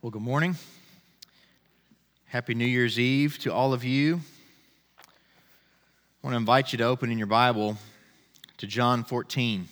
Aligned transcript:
Well, 0.00 0.12
good 0.12 0.22
morning. 0.22 0.54
Happy 2.26 2.54
New 2.54 2.64
Year's 2.64 3.00
Eve 3.00 3.36
to 3.40 3.52
all 3.52 3.72
of 3.72 3.82
you. 3.82 4.20
I 4.96 5.02
want 6.22 6.34
to 6.34 6.36
invite 6.36 6.70
you 6.70 6.78
to 6.78 6.84
open 6.84 7.10
in 7.10 7.18
your 7.18 7.26
Bible 7.26 7.76
to 8.58 8.68
John 8.68 9.02
14. 9.02 9.66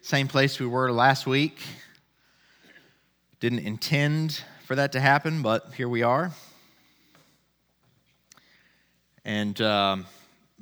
Same 0.00 0.26
place 0.26 0.58
we 0.58 0.64
were 0.64 0.90
last 0.90 1.26
week. 1.26 1.60
Didn't 3.40 3.58
intend 3.58 4.42
for 4.64 4.74
that 4.76 4.92
to 4.92 5.00
happen, 5.00 5.42
but 5.42 5.74
here 5.74 5.90
we 5.90 6.02
are. 6.02 6.32
And 9.26 9.60
um, 9.60 10.06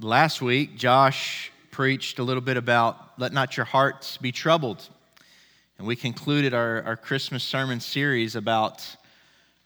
last 0.00 0.43
week, 0.43 0.77
Josh 0.77 1.52
preached 1.70 2.18
a 2.18 2.25
little 2.25 2.43
bit 2.43 2.56
about 2.56 3.20
let 3.20 3.32
not 3.32 3.56
your 3.56 3.66
hearts 3.66 4.16
be 4.16 4.32
troubled. 4.32 4.88
And 5.79 5.86
we 5.86 5.95
concluded 5.95 6.54
our, 6.54 6.82
our 6.82 6.96
Christmas 6.96 7.45
sermon 7.45 7.78
series 7.78 8.34
about 8.34 8.84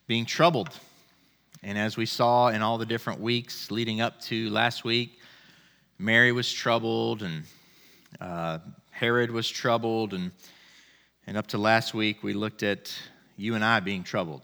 being 0.07 0.27
troubled. 0.27 0.69
And 1.63 1.79
as 1.79 1.97
we 1.97 2.05
saw 2.05 2.49
in 2.49 2.61
all 2.61 2.77
the 2.77 2.85
different 2.85 3.19
weeks 3.19 3.71
leading 3.71 4.03
up 4.03 4.21
to 4.25 4.51
last 4.51 4.85
week, 4.85 5.19
Mary 5.99 6.31
was 6.31 6.53
troubled 6.53 7.23
and 7.23 7.45
uh, 8.21 8.59
Herod 8.91 9.31
was 9.31 9.49
troubled. 9.49 10.13
And, 10.13 10.33
and 11.27 11.39
up 11.39 11.47
to 11.47 11.57
last 11.57 11.95
week, 11.95 12.23
we 12.23 12.35
looked 12.35 12.63
at 12.63 12.95
you 13.39 13.55
and 13.55 13.65
I 13.65 13.81
being 13.81 14.03
troubled. 14.03 14.43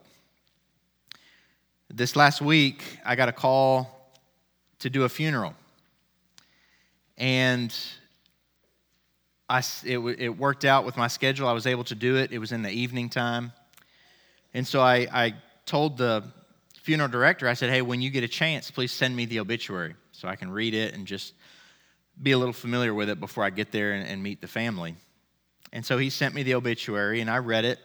This 1.91 2.17
last 2.17 2.41
week, 2.41 2.83
I 3.05 3.15
got 3.15 3.29
a 3.29 3.33
call 3.33 4.11
to 4.79 4.89
do 4.89 5.05
a 5.05 5.09
funeral. 5.11 5.53
And 7.19 7.75
I, 9.49 9.63
it, 9.85 9.99
it 9.99 10.37
worked 10.37 10.65
out 10.65 10.85
with 10.85 10.97
my 10.97 11.09
schedule. 11.09 11.49
I 11.49 11.53
was 11.53 11.67
able 11.67 11.85
to 11.85 11.95
do 11.95 12.17
it. 12.17 12.33
It 12.33 12.39
was 12.39 12.53
in 12.53 12.63
the 12.63 12.71
evening 12.71 13.09
time. 13.09 13.53
And 14.53 14.67
so 14.67 14.81
I, 14.81 15.07
I 15.13 15.35
told 15.65 15.97
the 15.97 16.25
funeral 16.83 17.09
director, 17.09 17.49
I 17.49 17.55
said, 17.55 17.71
hey, 17.71 17.83
when 17.83 18.03
you 18.03 18.11
get 18.11 18.25
a 18.25 18.29
chance, 18.29 18.71
please 18.71 18.93
send 18.93 19.17
me 19.17 19.25
the 19.25 19.41
obituary 19.41 19.95
so 20.13 20.29
I 20.29 20.37
can 20.37 20.51
read 20.51 20.75
it 20.75 20.95
and 20.95 21.07
just 21.07 21.35
be 22.21 22.33
a 22.33 22.39
little 22.39 22.53
familiar 22.53 22.93
with 22.93 23.09
it 23.09 23.21
before 23.21 23.45
I 23.45 23.51
get 23.51 23.73
there 23.73 23.93
and, 23.93 24.07
and 24.07 24.23
meet 24.23 24.41
the 24.41 24.49
family. 24.49 24.97
And 25.73 25.85
so 25.85 25.99
he 25.99 26.11
sent 26.11 26.35
me 26.35 26.43
the 26.43 26.55
obituary, 26.55 27.21
and 27.21 27.31
I 27.31 27.39
read 27.39 27.65
it. 27.65 27.79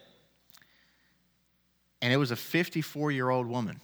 And 2.02 2.12
it 2.12 2.18
was 2.18 2.32
a 2.32 2.36
54 2.36 3.12
year 3.12 3.30
old 3.30 3.48
woman 3.48 3.80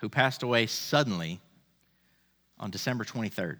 who 0.00 0.08
passed 0.08 0.42
away 0.42 0.66
suddenly 0.66 1.40
on 2.58 2.70
December 2.70 3.04
23rd 3.04 3.58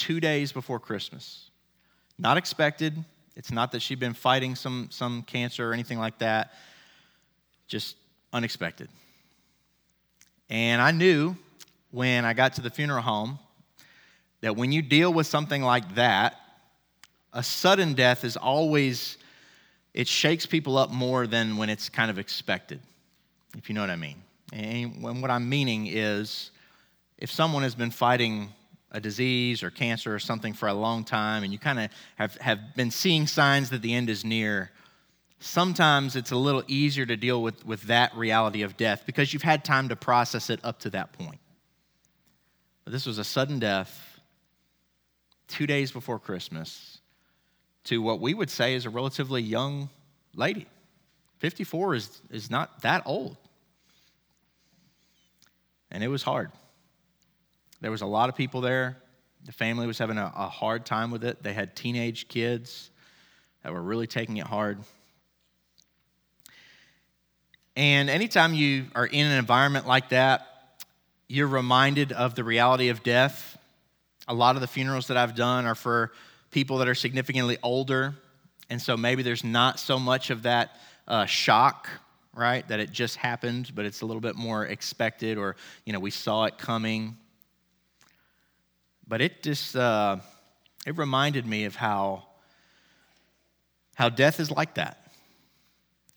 two 0.00 0.18
days 0.18 0.50
before 0.50 0.80
Christmas. 0.80 1.50
Not 2.18 2.38
expected. 2.38 3.04
It's 3.36 3.52
not 3.52 3.72
that 3.72 3.82
she'd 3.82 4.00
been 4.00 4.14
fighting 4.14 4.54
some, 4.54 4.88
some 4.90 5.22
cancer 5.22 5.68
or 5.68 5.74
anything 5.74 5.98
like 5.98 6.18
that, 6.20 6.54
just 7.68 7.96
unexpected. 8.32 8.88
And 10.48 10.80
I 10.80 10.90
knew 10.90 11.36
when 11.90 12.24
I 12.24 12.32
got 12.32 12.54
to 12.54 12.62
the 12.62 12.70
funeral 12.70 13.02
home 13.02 13.38
that 14.40 14.56
when 14.56 14.72
you 14.72 14.80
deal 14.80 15.12
with 15.12 15.26
something 15.26 15.62
like 15.62 15.96
that, 15.96 16.34
a 17.34 17.42
sudden 17.42 17.92
death 17.92 18.24
is 18.24 18.38
always, 18.38 19.18
it 19.92 20.08
shakes 20.08 20.46
people 20.46 20.78
up 20.78 20.90
more 20.90 21.26
than 21.26 21.58
when 21.58 21.68
it's 21.68 21.90
kind 21.90 22.10
of 22.10 22.18
expected, 22.18 22.80
if 23.56 23.68
you 23.68 23.74
know 23.74 23.82
what 23.82 23.90
I 23.90 23.96
mean. 23.96 24.16
And 24.50 25.02
what 25.02 25.30
I'm 25.30 25.46
meaning 25.48 25.88
is 25.88 26.52
if 27.18 27.30
someone 27.30 27.64
has 27.64 27.74
been 27.74 27.90
fighting 27.90 28.52
a 28.92 29.00
disease 29.00 29.62
or 29.62 29.70
cancer 29.70 30.14
or 30.14 30.18
something 30.18 30.52
for 30.52 30.68
a 30.68 30.74
long 30.74 31.04
time 31.04 31.44
and 31.44 31.52
you 31.52 31.58
kind 31.58 31.78
of 31.78 31.90
have, 32.16 32.36
have 32.36 32.74
been 32.74 32.90
seeing 32.90 33.26
signs 33.26 33.70
that 33.70 33.82
the 33.82 33.94
end 33.94 34.10
is 34.10 34.24
near, 34.24 34.70
sometimes 35.38 36.16
it's 36.16 36.30
a 36.32 36.36
little 36.36 36.62
easier 36.66 37.06
to 37.06 37.16
deal 37.16 37.42
with, 37.42 37.64
with 37.64 37.82
that 37.82 38.14
reality 38.16 38.62
of 38.62 38.76
death 38.76 39.04
because 39.06 39.32
you've 39.32 39.42
had 39.42 39.64
time 39.64 39.88
to 39.88 39.96
process 39.96 40.50
it 40.50 40.60
up 40.64 40.80
to 40.80 40.90
that 40.90 41.12
point. 41.12 41.38
But 42.84 42.92
this 42.92 43.06
was 43.06 43.18
a 43.18 43.24
sudden 43.24 43.58
death 43.58 44.20
two 45.48 45.66
days 45.66 45.92
before 45.92 46.18
Christmas 46.18 46.98
to 47.84 48.00
what 48.02 48.20
we 48.20 48.34
would 48.34 48.50
say 48.50 48.74
is 48.74 48.86
a 48.86 48.90
relatively 48.90 49.42
young 49.42 49.88
lady. 50.34 50.66
54 51.38 51.94
is, 51.94 52.22
is 52.30 52.50
not 52.50 52.82
that 52.82 53.02
old. 53.06 53.36
And 55.90 56.04
it 56.04 56.08
was 56.08 56.22
hard. 56.22 56.52
There 57.80 57.90
was 57.90 58.02
a 58.02 58.06
lot 58.06 58.28
of 58.28 58.36
people 58.36 58.60
there. 58.60 58.96
The 59.44 59.52
family 59.52 59.86
was 59.86 59.98
having 59.98 60.18
a, 60.18 60.32
a 60.36 60.48
hard 60.48 60.84
time 60.84 61.10
with 61.10 61.24
it. 61.24 61.42
They 61.42 61.54
had 61.54 61.74
teenage 61.74 62.28
kids 62.28 62.90
that 63.62 63.72
were 63.72 63.80
really 63.82 64.06
taking 64.06 64.36
it 64.36 64.46
hard. 64.46 64.78
And 67.76 68.10
anytime 68.10 68.52
you 68.52 68.86
are 68.94 69.06
in 69.06 69.26
an 69.26 69.38
environment 69.38 69.86
like 69.86 70.10
that, 70.10 70.46
you're 71.28 71.46
reminded 71.46 72.12
of 72.12 72.34
the 72.34 72.44
reality 72.44 72.88
of 72.88 73.02
death. 73.02 73.56
A 74.28 74.34
lot 74.34 74.56
of 74.56 74.60
the 74.60 74.66
funerals 74.66 75.06
that 75.06 75.16
I've 75.16 75.34
done 75.34 75.64
are 75.64 75.74
for 75.74 76.12
people 76.50 76.78
that 76.78 76.88
are 76.88 76.94
significantly 76.94 77.56
older. 77.62 78.14
And 78.68 78.82
so 78.82 78.96
maybe 78.96 79.22
there's 79.22 79.44
not 79.44 79.78
so 79.78 79.98
much 79.98 80.30
of 80.30 80.42
that 80.42 80.76
uh, 81.08 81.26
shock, 81.26 81.88
right? 82.34 82.66
That 82.68 82.80
it 82.80 82.90
just 82.90 83.16
happened, 83.16 83.72
but 83.74 83.84
it's 83.84 84.02
a 84.02 84.06
little 84.06 84.20
bit 84.20 84.36
more 84.36 84.66
expected 84.66 85.38
or, 85.38 85.56
you 85.84 85.92
know, 85.92 86.00
we 86.00 86.10
saw 86.10 86.44
it 86.44 86.58
coming. 86.58 87.16
But 89.10 89.20
it 89.20 89.42
just, 89.42 89.74
uh, 89.74 90.18
it 90.86 90.96
reminded 90.96 91.44
me 91.44 91.64
of 91.64 91.74
how, 91.74 92.26
how 93.96 94.08
death 94.08 94.38
is 94.38 94.52
like 94.52 94.74
that. 94.74 95.10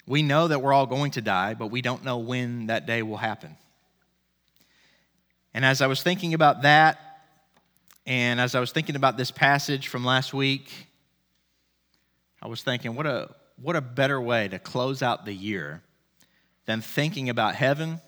We 0.05 0.21
know 0.21 0.47
that 0.47 0.61
we're 0.61 0.73
all 0.73 0.85
going 0.85 1.09
to 1.13 1.21
die, 1.21 1.55
but 1.55 1.71
we 1.71 1.81
don't 1.81 2.03
know 2.03 2.19
when 2.19 2.67
that 2.67 2.85
day 2.85 3.01
will 3.01 3.17
happen. 3.17 3.57
And 5.55 5.65
as 5.65 5.81
I 5.81 5.87
was 5.87 6.03
thinking 6.03 6.35
about 6.35 6.61
that, 6.61 6.99
and 8.05 8.39
as 8.39 8.53
I 8.53 8.59
was 8.59 8.71
thinking 8.71 8.95
about 8.95 9.17
this 9.17 9.31
passage 9.31 9.87
from 9.87 10.05
last 10.05 10.31
week, 10.31 10.71
I 12.43 12.47
was 12.47 12.61
thinking, 12.61 12.93
what 12.93 13.07
a, 13.07 13.33
what 13.59 13.75
a 13.75 13.81
better 13.81 14.21
way 14.21 14.49
to 14.49 14.59
close 14.59 15.01
out 15.01 15.25
the 15.25 15.33
year 15.33 15.81
than 16.67 16.81
thinking 16.81 17.29
about 17.29 17.55
heaven 17.55 18.01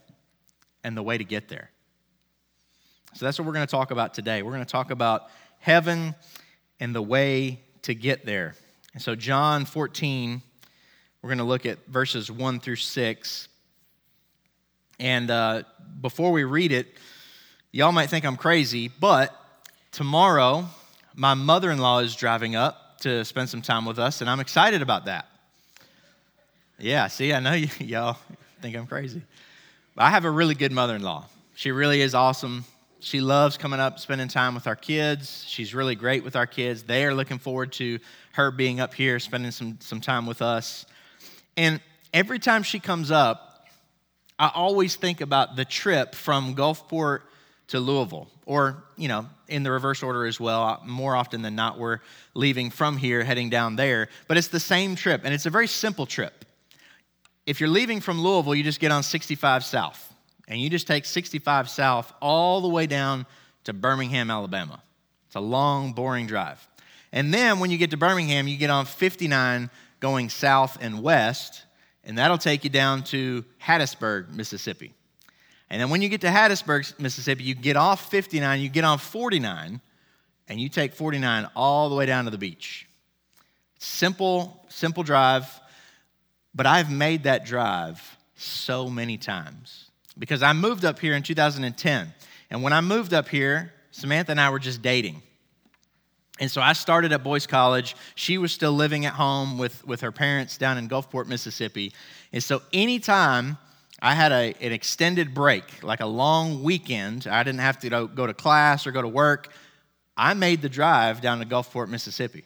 and 0.84 0.96
the 0.96 1.02
way 1.02 1.18
to 1.18 1.24
get 1.24 1.48
there. 1.48 1.72
So 3.16 3.26
that's 3.26 3.40
what 3.40 3.48
we're 3.48 3.54
going 3.54 3.66
to 3.66 3.72
talk 3.72 3.92
about 3.92 4.14
today. 4.14 4.44
We're 4.44 4.52
going 4.52 4.66
to 4.66 4.70
talk 4.72 4.92
about 4.92 5.30
heaven 5.60 6.16
and 6.82 6.94
the 6.94 7.02
way 7.02 7.62
to 7.84 7.96
get 7.96 8.26
there. 8.26 8.56
And 8.94 9.02
so, 9.02 9.16
John 9.16 9.64
14, 9.64 10.42
we're 11.22 11.30
going 11.30 11.38
to 11.38 11.46
look 11.46 11.66
at 11.66 11.78
verses 11.88 12.30
1 12.30 12.60
through 12.60 12.76
6. 12.76 13.48
And 15.00 15.32
uh, 15.32 15.64
before 16.02 16.34
we 16.34 16.44
read 16.44 16.74
it, 16.74 16.88
y'all 17.72 17.94
might 17.94 18.10
think 18.10 18.26
I'm 18.26 18.36
crazy, 18.36 18.92
but 19.00 19.34
tomorrow, 19.94 20.66
my 21.14 21.36
mother 21.36 21.72
in 21.72 21.78
law 21.78 22.00
is 22.00 22.18
driving 22.18 22.58
up 22.58 23.00
to 23.00 23.24
spend 23.24 23.48
some 23.48 23.62
time 23.62 23.86
with 23.86 23.98
us, 23.98 24.20
and 24.20 24.30
I'm 24.30 24.42
excited 24.42 24.82
about 24.82 25.06
that. 25.06 25.26
Yeah, 26.78 27.08
see, 27.08 27.32
I 27.32 27.40
know 27.40 27.52
y- 27.52 27.72
y'all 27.80 28.18
think 28.62 28.76
I'm 28.76 28.88
crazy. 28.88 29.22
But 29.96 30.04
I 30.04 30.10
have 30.10 30.26
a 30.26 30.32
really 30.32 30.56
good 30.56 30.74
mother 30.74 30.98
in 30.98 31.02
law. 31.02 31.28
She 31.56 31.72
really 31.72 32.02
is 32.02 32.14
awesome. 32.14 32.66
She 33.06 33.22
loves 33.22 33.56
coming 33.56 33.80
up, 33.80 34.00
spending 34.00 34.30
time 34.30 34.56
with 34.56 34.66
our 34.66 34.76
kids. 34.76 35.46
She's 35.48 35.76
really 35.76 35.94
great 35.94 36.24
with 36.24 36.36
our 36.36 36.48
kids. 36.48 36.82
They 36.82 37.06
are 37.06 37.14
looking 37.14 37.38
forward 37.38 37.72
to 37.74 38.00
her 38.32 38.50
being 38.50 38.80
up 38.80 38.96
here, 38.96 39.20
spending 39.20 39.52
some, 39.52 39.78
some 39.80 40.02
time 40.02 40.26
with 40.26 40.42
us. 40.42 40.88
And 41.56 41.82
every 42.16 42.40
time 42.40 42.64
she 42.64 42.80
comes 42.80 43.12
up, 43.12 43.68
I 44.40 44.50
always 44.56 44.96
think 44.96 45.22
about 45.22 45.56
the 45.56 45.66
trip 45.66 46.16
from 46.16 46.56
Gulfport 46.56 47.20
to 47.68 47.80
Louisville, 47.80 48.28
or, 48.48 48.84
you 48.98 49.08
know, 49.08 49.28
in 49.48 49.62
the 49.62 49.70
reverse 49.70 50.02
order 50.02 50.26
as 50.26 50.40
well. 50.40 50.64
Uh, 50.64 50.78
more 50.84 51.16
often 51.16 51.44
than 51.44 51.56
not, 51.56 51.78
we're 51.78 52.00
leaving 52.34 52.72
from 52.72 52.98
here, 52.98 53.24
heading 53.24 53.52
down 53.52 53.76
there. 53.76 54.10
But 54.28 54.38
it's 54.38 54.48
the 54.48 54.60
same 54.60 54.96
trip, 54.96 55.22
and 55.24 55.32
it's 55.32 55.46
a 55.46 55.52
very 55.52 55.68
simple 55.68 56.08
trip. 56.08 56.44
If 57.46 57.60
you're 57.60 57.70
leaving 57.70 58.02
from 58.02 58.20
Louisville, 58.20 58.56
you 58.56 58.64
just 58.64 58.80
get 58.80 58.92
on 58.92 59.04
65 59.04 59.64
South 59.64 60.15
and 60.48 60.60
you 60.60 60.70
just 60.70 60.88
take 60.88 61.06
65 61.06 61.70
south 61.70 62.14
all 62.22 62.62
the 62.62 62.68
way 62.68 62.88
down 62.88 63.26
to 63.64 63.74
Birmingham, 63.74 64.30
Alabama. 64.30 64.82
It's 65.28 65.36
a 65.36 65.40
long, 65.40 65.94
boring 65.94 66.28
drive. 66.28 66.66
And 67.12 67.34
then 67.34 67.60
when 67.60 67.72
you 67.72 67.78
get 67.78 67.92
to 67.92 67.98
Birmingham, 67.98 68.48
you 68.48 68.58
get 68.58 68.70
on 68.70 68.86
59 68.86 69.70
going 70.00 70.30
south 70.30 70.78
and 70.82 71.02
west, 71.02 71.64
and 72.04 72.18
that'll 72.18 72.38
take 72.38 72.64
you 72.64 72.70
down 72.70 73.04
to 73.06 73.44
Hattiesburg, 73.62 74.30
Mississippi. 74.34 74.94
And 75.70 75.82
then 75.82 75.90
when 75.90 76.02
you 76.02 76.10
get 76.10 76.22
to 76.22 76.28
Hattiesburg, 76.28 77.00
Mississippi, 77.00 77.44
you 77.44 77.56
get 77.56 77.76
off 77.76 78.10
59, 78.12 78.60
you 78.60 78.70
get 78.70 78.84
on 78.84 79.00
49, 79.00 79.82
and 80.48 80.62
you 80.62 80.70
take 80.70 80.94
49 80.94 81.50
all 81.56 81.90
the 81.90 81.96
way 81.96 82.06
down 82.06 82.26
to 82.26 82.32
the 82.32 82.38
beach. 82.38 82.88
Simple, 83.80 84.64
simple 84.70 85.04
drive, 85.04 85.60
but 86.54 86.66
I've 86.66 86.92
made 86.92 87.24
that 87.24 87.46
drive 87.46 88.18
so 88.36 88.90
many 88.90 89.18
times 89.18 89.85
because 90.18 90.44
I 90.44 90.54
moved 90.54 90.86
up 90.86 91.00
here 91.00 91.14
in 91.14 91.24
2010. 91.24 92.14
And 92.50 92.64
when 92.64 92.74
I 92.74 92.82
moved 92.82 93.14
up 93.14 93.28
here, 93.28 93.74
Samantha 93.92 94.32
and 94.32 94.42
I 94.42 94.50
were 94.50 94.60
just 94.60 94.82
dating. 94.82 95.22
And 96.40 96.52
so 96.52 96.62
I 96.62 96.74
started 96.74 97.14
at 97.14 97.24
Boyce 97.24 97.48
College. 97.48 97.96
She 98.16 98.38
was 98.38 98.52
still 98.52 98.74
living 98.74 99.06
at 99.06 99.14
home 99.14 99.58
with, 99.58 99.86
with 99.88 100.02
her 100.02 100.12
parents 100.12 100.58
down 100.58 100.78
in 100.78 100.90
Gulfport, 100.90 101.28
Mississippi. 101.28 101.94
And 102.34 102.44
so 102.44 102.62
anytime 102.74 103.58
I 104.02 104.14
had 104.14 104.34
a, 104.34 104.54
an 104.60 104.74
extended 104.74 105.34
break, 105.34 105.84
like 105.84 106.02
a 106.02 106.06
long 106.06 106.62
weekend, 106.62 107.28
I 107.28 107.44
didn't 107.44 107.62
have 107.62 107.80
to 107.80 108.08
go 108.08 108.28
to 108.28 108.34
class 108.34 108.86
or 108.86 108.92
go 108.92 109.02
to 109.02 109.08
work. 109.08 109.54
I 110.18 110.34
made 110.34 110.62
the 110.62 110.70
drive 110.70 111.22
down 111.22 111.40
to 111.40 111.46
Gulfport, 111.46 111.88
Mississippi. 111.88 112.44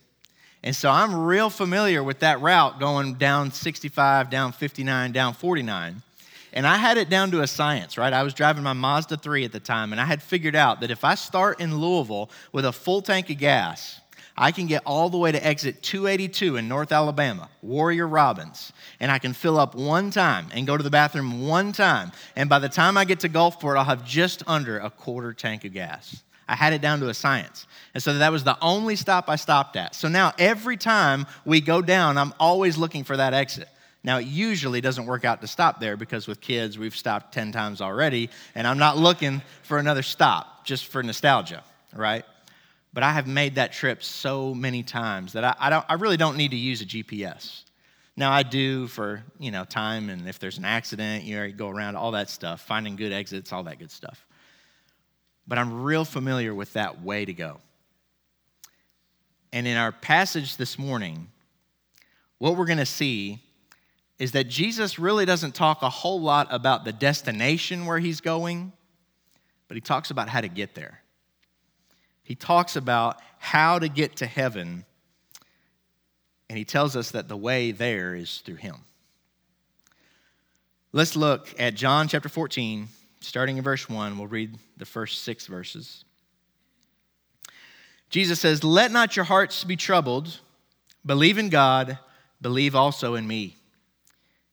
And 0.62 0.75
so 0.75 0.89
I'm 0.89 1.15
real 1.15 1.50
familiar 1.50 2.04
with 2.04 2.19
that 2.19 2.42
route 2.42 2.80
going 2.80 3.15
down 3.15 3.51
65, 3.51 4.30
down 4.30 4.51
59, 4.51 5.12
down 5.12 5.33
49. 5.33 6.04
And 6.54 6.66
I 6.66 6.78
had 6.78 6.98
it 6.98 7.10
down 7.10 7.31
to 7.31 7.42
a 7.42 7.48
science, 7.48 7.98
right? 7.98 8.12
I 8.12 8.24
was 8.24 8.34
driving 8.34 8.63
my 8.63 8.74
Mazda 8.74 9.18
3 9.18 9.46
at 9.46 9.51
the 9.51 9.60
time, 9.60 9.92
and 9.92 10.01
I 10.01 10.06
had 10.06 10.22
figured 10.22 10.56
out 10.56 10.81
that 10.81 10.92
if 10.92 11.04
I 11.04 11.16
start 11.16 11.60
in 11.60 11.78
Louisville 11.78 12.30
with 12.51 12.66
a 12.66 12.72
full 12.72 13.01
tank 13.01 13.30
of 13.30 13.38
gas, 13.38 14.00
I 14.36 14.51
can 14.51 14.68
get 14.68 14.84
all 14.86 15.10
the 15.10 15.18
way 15.18 15.34
to 15.34 15.46
exit 15.46 15.84
282 15.84 16.56
in 16.56 16.69
North 16.69 16.94
Alabama, 16.94 17.50
Warrior 17.62 18.07
Robins, 18.07 18.72
and 19.01 19.12
I 19.12 19.19
can 19.19 19.34
fill 19.34 19.60
up 19.60 19.75
one 19.75 20.12
time 20.12 20.48
and 20.54 20.66
go 20.66 20.78
to 20.78 20.84
the 20.84 20.90
bathroom 20.90 21.46
one 21.46 21.74
time. 21.74 22.13
And 22.38 22.50
by 22.50 22.60
the 22.60 22.69
time 22.69 22.98
I 22.98 23.04
get 23.04 23.19
to 23.22 23.30
Gulfport, 23.30 23.78
I'll 23.78 23.84
have 23.84 24.06
just 24.06 24.42
under 24.48 24.80
a 24.80 24.90
quarter 24.90 25.34
tank 25.34 25.66
of 25.66 25.74
gas. 25.74 26.24
I 26.48 26.56
had 26.56 26.72
it 26.72 26.81
down 26.81 27.01
to 27.01 27.10
a 27.10 27.13
science. 27.13 27.68
And 27.94 28.01
so 28.01 28.18
that 28.18 28.31
was 28.31 28.46
the 28.46 28.57
only 28.62 28.96
stop 28.96 29.30
I 29.30 29.36
stopped 29.36 29.75
at. 29.75 29.94
So 29.94 30.07
now 30.07 30.34
every 30.40 30.78
time 30.78 31.28
we 31.44 31.60
go 31.60 31.81
down, 31.81 32.18
I'm 32.18 32.34
always 32.40 32.78
looking 32.78 33.04
for 33.04 33.18
that 33.18 33.34
exit. 33.34 33.68
Now, 34.04 34.18
it 34.19 34.28
usually 34.28 34.80
doesn't 34.80 35.06
work 35.06 35.25
out 35.25 35.42
to 35.42 35.48
stop 35.48 35.80
there 35.80 35.98
because 35.98 36.28
with 36.28 36.40
kids, 36.40 36.78
we've 36.78 36.96
stopped 36.96 37.34
10 37.34 37.51
times 37.51 37.81
already, 37.81 38.30
and 38.56 38.66
I'm 38.66 38.78
not 38.78 38.98
looking 38.98 39.42
for 39.63 39.78
another 39.78 40.04
stop 40.04 40.66
just 40.66 40.88
for 40.88 41.04
nostalgia, 41.04 41.63
right? 41.94 42.24
But 42.94 43.04
I 43.04 43.12
have 43.12 43.28
made 43.28 43.56
that 43.56 43.74
trip 43.74 44.01
so 44.01 44.54
many 44.54 44.84
times 44.84 45.34
that 45.34 45.44
I, 45.44 45.56
I, 45.60 45.69
don't, 45.69 45.86
I 45.90 45.96
really 45.96 46.18
don't 46.18 46.38
need 46.38 46.51
to 46.51 46.57
use 46.57 46.81
a 46.81 46.86
GPS. 46.86 47.63
Now, 48.16 48.31
I 48.31 48.44
do 48.44 48.88
for, 48.88 49.24
you 49.38 49.51
know, 49.51 49.66
time 49.66 50.10
and 50.10 50.28
if 50.28 50.40
there's 50.40 50.57
an 50.57 50.66
accident, 50.66 51.25
you, 51.25 51.38
know, 51.38 51.44
you 51.44 51.54
go 51.54 51.69
around, 51.69 51.96
all 51.96 52.12
that 52.12 52.30
stuff, 52.30 52.62
finding 52.62 52.96
good 52.96 53.12
exits, 53.12 53.51
all 53.51 53.63
that 53.63 53.80
good 53.80 53.92
stuff. 53.92 54.25
But 55.48 55.57
I'm 55.57 55.84
real 55.84 56.06
familiar 56.06 56.54
with 56.54 56.74
that 56.74 57.01
way 57.01 57.25
to 57.25 57.34
go. 57.34 57.60
And 59.51 59.68
in 59.68 59.78
our 59.78 59.92
passage 59.92 60.57
this 60.57 60.78
morning, 60.78 61.28
what 62.38 62.56
we're 62.56 62.66
going 62.66 62.78
to 62.78 62.86
see 62.86 63.40
is 64.19 64.33
that 64.33 64.50
Jesus 64.50 65.00
really 65.00 65.25
doesn't 65.25 65.56
talk 65.56 65.81
a 65.81 65.89
whole 65.89 66.19
lot 66.19 66.48
about 66.51 66.83
the 66.83 66.92
destination 66.92 67.86
where 67.86 68.00
he's 68.00 68.19
going, 68.19 68.74
but 69.69 69.75
he 69.75 69.81
talks 69.81 70.12
about 70.12 70.27
how 70.27 70.42
to 70.42 70.50
get 70.50 70.75
there. 70.75 71.01
He 72.21 72.36
talks 72.36 72.75
about 72.75 73.19
how 73.39 73.80
to 73.80 73.88
get 73.88 74.18
to 74.18 74.25
heaven, 74.25 74.86
and 76.50 76.57
he 76.57 76.66
tells 76.66 76.98
us 76.98 77.12
that 77.12 77.30
the 77.30 77.38
way 77.38 77.71
there 77.71 78.13
is 78.13 78.39
through 78.39 78.56
him. 78.56 78.75
Let's 80.92 81.15
look 81.15 81.48
at 81.57 81.75
John 81.75 82.07
chapter 82.07 82.30
14, 82.30 82.88
starting 83.22 83.57
in 83.57 83.63
verse 83.63 83.88
1. 83.88 84.18
We'll 84.18 84.27
read 84.27 84.57
the 84.77 84.86
first 84.86 85.24
six 85.24 85.48
verses. 85.48 86.04
Jesus 88.10 88.39
says, 88.39 88.63
Let 88.63 88.92
not 88.92 89.15
your 89.15 89.25
hearts 89.25 89.63
be 89.63 89.75
troubled. 89.75 90.39
Believe 91.06 91.38
in 91.38 91.50
God, 91.50 92.00
believe 92.42 92.75
also 92.75 93.15
in 93.15 93.25
me. 93.25 93.59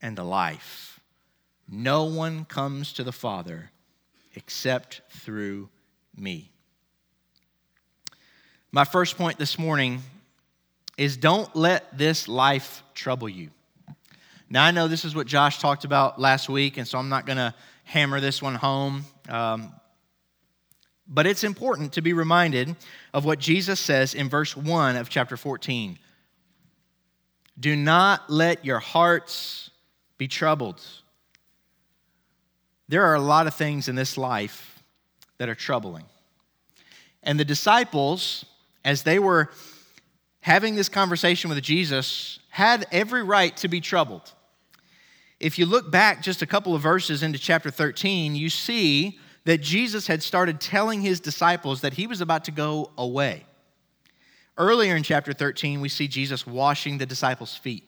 and 0.00 0.16
the 0.16 0.24
life. 0.24 1.00
No 1.68 2.04
one 2.04 2.44
comes 2.44 2.92
to 2.94 3.04
the 3.04 3.12
Father 3.12 3.70
except 4.34 5.02
through 5.10 5.68
me. 6.16 6.50
My 8.70 8.84
first 8.84 9.16
point 9.16 9.38
this 9.38 9.58
morning 9.58 10.02
is 10.96 11.16
don't 11.16 11.54
let 11.56 11.96
this 11.96 12.28
life 12.28 12.82
trouble 12.94 13.28
you. 13.28 13.50
Now, 14.50 14.64
I 14.64 14.70
know 14.70 14.88
this 14.88 15.04
is 15.04 15.14
what 15.14 15.26
Josh 15.26 15.58
talked 15.58 15.84
about 15.84 16.20
last 16.20 16.48
week, 16.48 16.78
and 16.78 16.88
so 16.88 16.98
I'm 16.98 17.08
not 17.08 17.26
going 17.26 17.36
to 17.36 17.54
hammer 17.84 18.20
this 18.20 18.40
one 18.40 18.54
home. 18.54 19.04
Um, 19.28 19.72
but 21.06 21.26
it's 21.26 21.44
important 21.44 21.94
to 21.94 22.02
be 22.02 22.12
reminded 22.12 22.76
of 23.12 23.24
what 23.24 23.38
Jesus 23.38 23.80
says 23.80 24.14
in 24.14 24.28
verse 24.28 24.56
1 24.56 24.96
of 24.96 25.08
chapter 25.08 25.36
14. 25.36 25.98
Do 27.58 27.74
not 27.74 28.28
let 28.30 28.64
your 28.64 28.78
hearts 28.78 29.67
be 30.18 30.28
troubled. 30.28 30.84
There 32.88 33.04
are 33.04 33.14
a 33.14 33.20
lot 33.20 33.46
of 33.46 33.54
things 33.54 33.88
in 33.88 33.94
this 33.94 34.18
life 34.18 34.82
that 35.38 35.48
are 35.48 35.54
troubling. 35.54 36.04
And 37.22 37.38
the 37.38 37.44
disciples, 37.44 38.44
as 38.84 39.02
they 39.02 39.18
were 39.18 39.50
having 40.40 40.74
this 40.74 40.88
conversation 40.88 41.50
with 41.50 41.62
Jesus, 41.62 42.38
had 42.48 42.86
every 42.90 43.22
right 43.22 43.56
to 43.58 43.68
be 43.68 43.80
troubled. 43.80 44.32
If 45.38 45.58
you 45.58 45.66
look 45.66 45.90
back 45.90 46.22
just 46.22 46.42
a 46.42 46.46
couple 46.46 46.74
of 46.74 46.82
verses 46.82 47.22
into 47.22 47.38
chapter 47.38 47.70
13, 47.70 48.34
you 48.34 48.50
see 48.50 49.18
that 49.44 49.58
Jesus 49.58 50.06
had 50.06 50.22
started 50.22 50.60
telling 50.60 51.00
his 51.00 51.20
disciples 51.20 51.82
that 51.82 51.94
he 51.94 52.06
was 52.06 52.20
about 52.20 52.44
to 52.44 52.50
go 52.50 52.90
away. 52.98 53.44
Earlier 54.56 54.96
in 54.96 55.04
chapter 55.04 55.32
13, 55.32 55.80
we 55.80 55.88
see 55.88 56.08
Jesus 56.08 56.46
washing 56.46 56.98
the 56.98 57.06
disciples' 57.06 57.54
feet. 57.54 57.84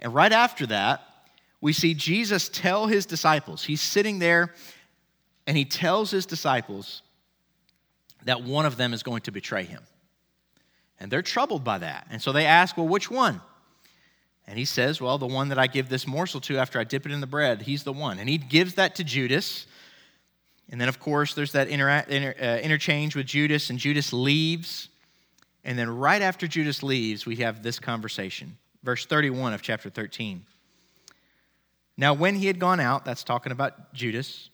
And 0.00 0.12
right 0.12 0.32
after 0.32 0.66
that, 0.66 1.02
we 1.60 1.72
see 1.72 1.94
Jesus 1.94 2.48
tell 2.48 2.86
his 2.86 3.06
disciples, 3.06 3.62
he's 3.64 3.80
sitting 3.80 4.18
there 4.18 4.54
and 5.46 5.56
he 5.56 5.64
tells 5.64 6.10
his 6.10 6.26
disciples 6.26 7.02
that 8.24 8.42
one 8.42 8.66
of 8.66 8.76
them 8.76 8.92
is 8.92 9.02
going 9.02 9.22
to 9.22 9.32
betray 9.32 9.64
him. 9.64 9.82
And 10.98 11.10
they're 11.10 11.22
troubled 11.22 11.64
by 11.64 11.78
that. 11.78 12.06
And 12.10 12.20
so 12.20 12.32
they 12.32 12.44
ask, 12.44 12.76
well, 12.76 12.88
which 12.88 13.10
one? 13.10 13.40
And 14.46 14.58
he 14.58 14.64
says, 14.64 15.00
well, 15.00 15.16
the 15.16 15.26
one 15.26 15.48
that 15.48 15.58
I 15.58 15.66
give 15.66 15.88
this 15.88 16.06
morsel 16.06 16.40
to 16.42 16.58
after 16.58 16.78
I 16.78 16.84
dip 16.84 17.06
it 17.06 17.12
in 17.12 17.20
the 17.20 17.26
bread, 17.26 17.62
he's 17.62 17.84
the 17.84 17.92
one. 17.92 18.18
And 18.18 18.28
he 18.28 18.36
gives 18.36 18.74
that 18.74 18.96
to 18.96 19.04
Judas. 19.04 19.66
And 20.70 20.80
then, 20.80 20.88
of 20.88 21.00
course, 21.00 21.34
there's 21.34 21.52
that 21.52 21.68
inter- 21.68 22.34
uh, 22.40 22.58
interchange 22.58 23.16
with 23.16 23.26
Judas, 23.26 23.70
and 23.70 23.78
Judas 23.78 24.12
leaves. 24.12 24.88
And 25.64 25.78
then, 25.78 25.88
right 25.88 26.20
after 26.20 26.46
Judas 26.46 26.82
leaves, 26.82 27.26
we 27.26 27.36
have 27.36 27.62
this 27.62 27.78
conversation. 27.78 28.56
Verse 28.82 29.06
31 29.06 29.52
of 29.52 29.62
chapter 29.62 29.88
13. 29.88 30.44
Now, 32.00 32.14
when 32.14 32.36
he 32.36 32.46
had 32.46 32.58
gone 32.58 32.80
out, 32.80 33.04
that's 33.04 33.22
talking 33.22 33.52
about 33.52 33.92
Judas, 33.92 34.48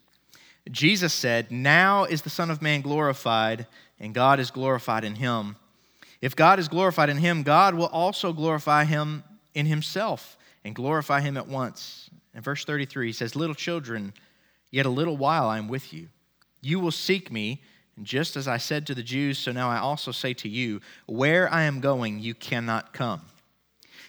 Jesus 0.69 1.15
said, 1.15 1.53
Now 1.53 2.03
is 2.03 2.23
the 2.23 2.29
Son 2.29 2.51
of 2.51 2.61
Man 2.61 2.81
glorified, 2.81 3.69
and 4.01 4.13
God 4.13 4.41
is 4.41 4.51
glorified 4.51 5.05
in 5.05 5.15
him. 5.15 5.55
If 6.21 6.35
God 6.35 6.59
is 6.59 6.67
glorified 6.67 7.09
in 7.09 7.19
him, 7.19 7.45
God 7.45 7.77
will 7.77 7.87
also 7.87 8.33
glorify 8.33 8.83
him 8.83 9.23
in 9.55 9.67
himself 9.67 10.37
and 10.65 10.75
glorify 10.75 11.21
him 11.21 11.37
at 11.37 11.47
once. 11.47 12.11
In 12.35 12.41
verse 12.41 12.65
33, 12.65 13.07
he 13.07 13.13
says, 13.13 13.37
Little 13.37 13.55
children, 13.55 14.13
yet 14.73 14.85
a 14.85 14.91
little 14.91 15.17
while 15.17 15.47
I 15.47 15.59
am 15.59 15.69
with 15.69 15.93
you. 15.93 16.09
You 16.63 16.81
will 16.81 16.91
seek 16.91 17.31
me, 17.31 17.63
and 17.97 18.05
just 18.05 18.35
as 18.35 18.49
I 18.49 18.57
said 18.57 18.89
to 18.89 18.95
the 18.97 19.05
Jews, 19.05 19.39
so 19.39 19.53
now 19.53 19.71
I 19.71 19.79
also 19.79 20.11
say 20.11 20.35
to 20.35 20.49
you, 20.49 20.81
Where 21.07 21.49
I 21.55 21.63
am 21.63 21.79
going, 21.79 22.19
you 22.19 22.35
cannot 22.35 22.93
come. 22.93 23.21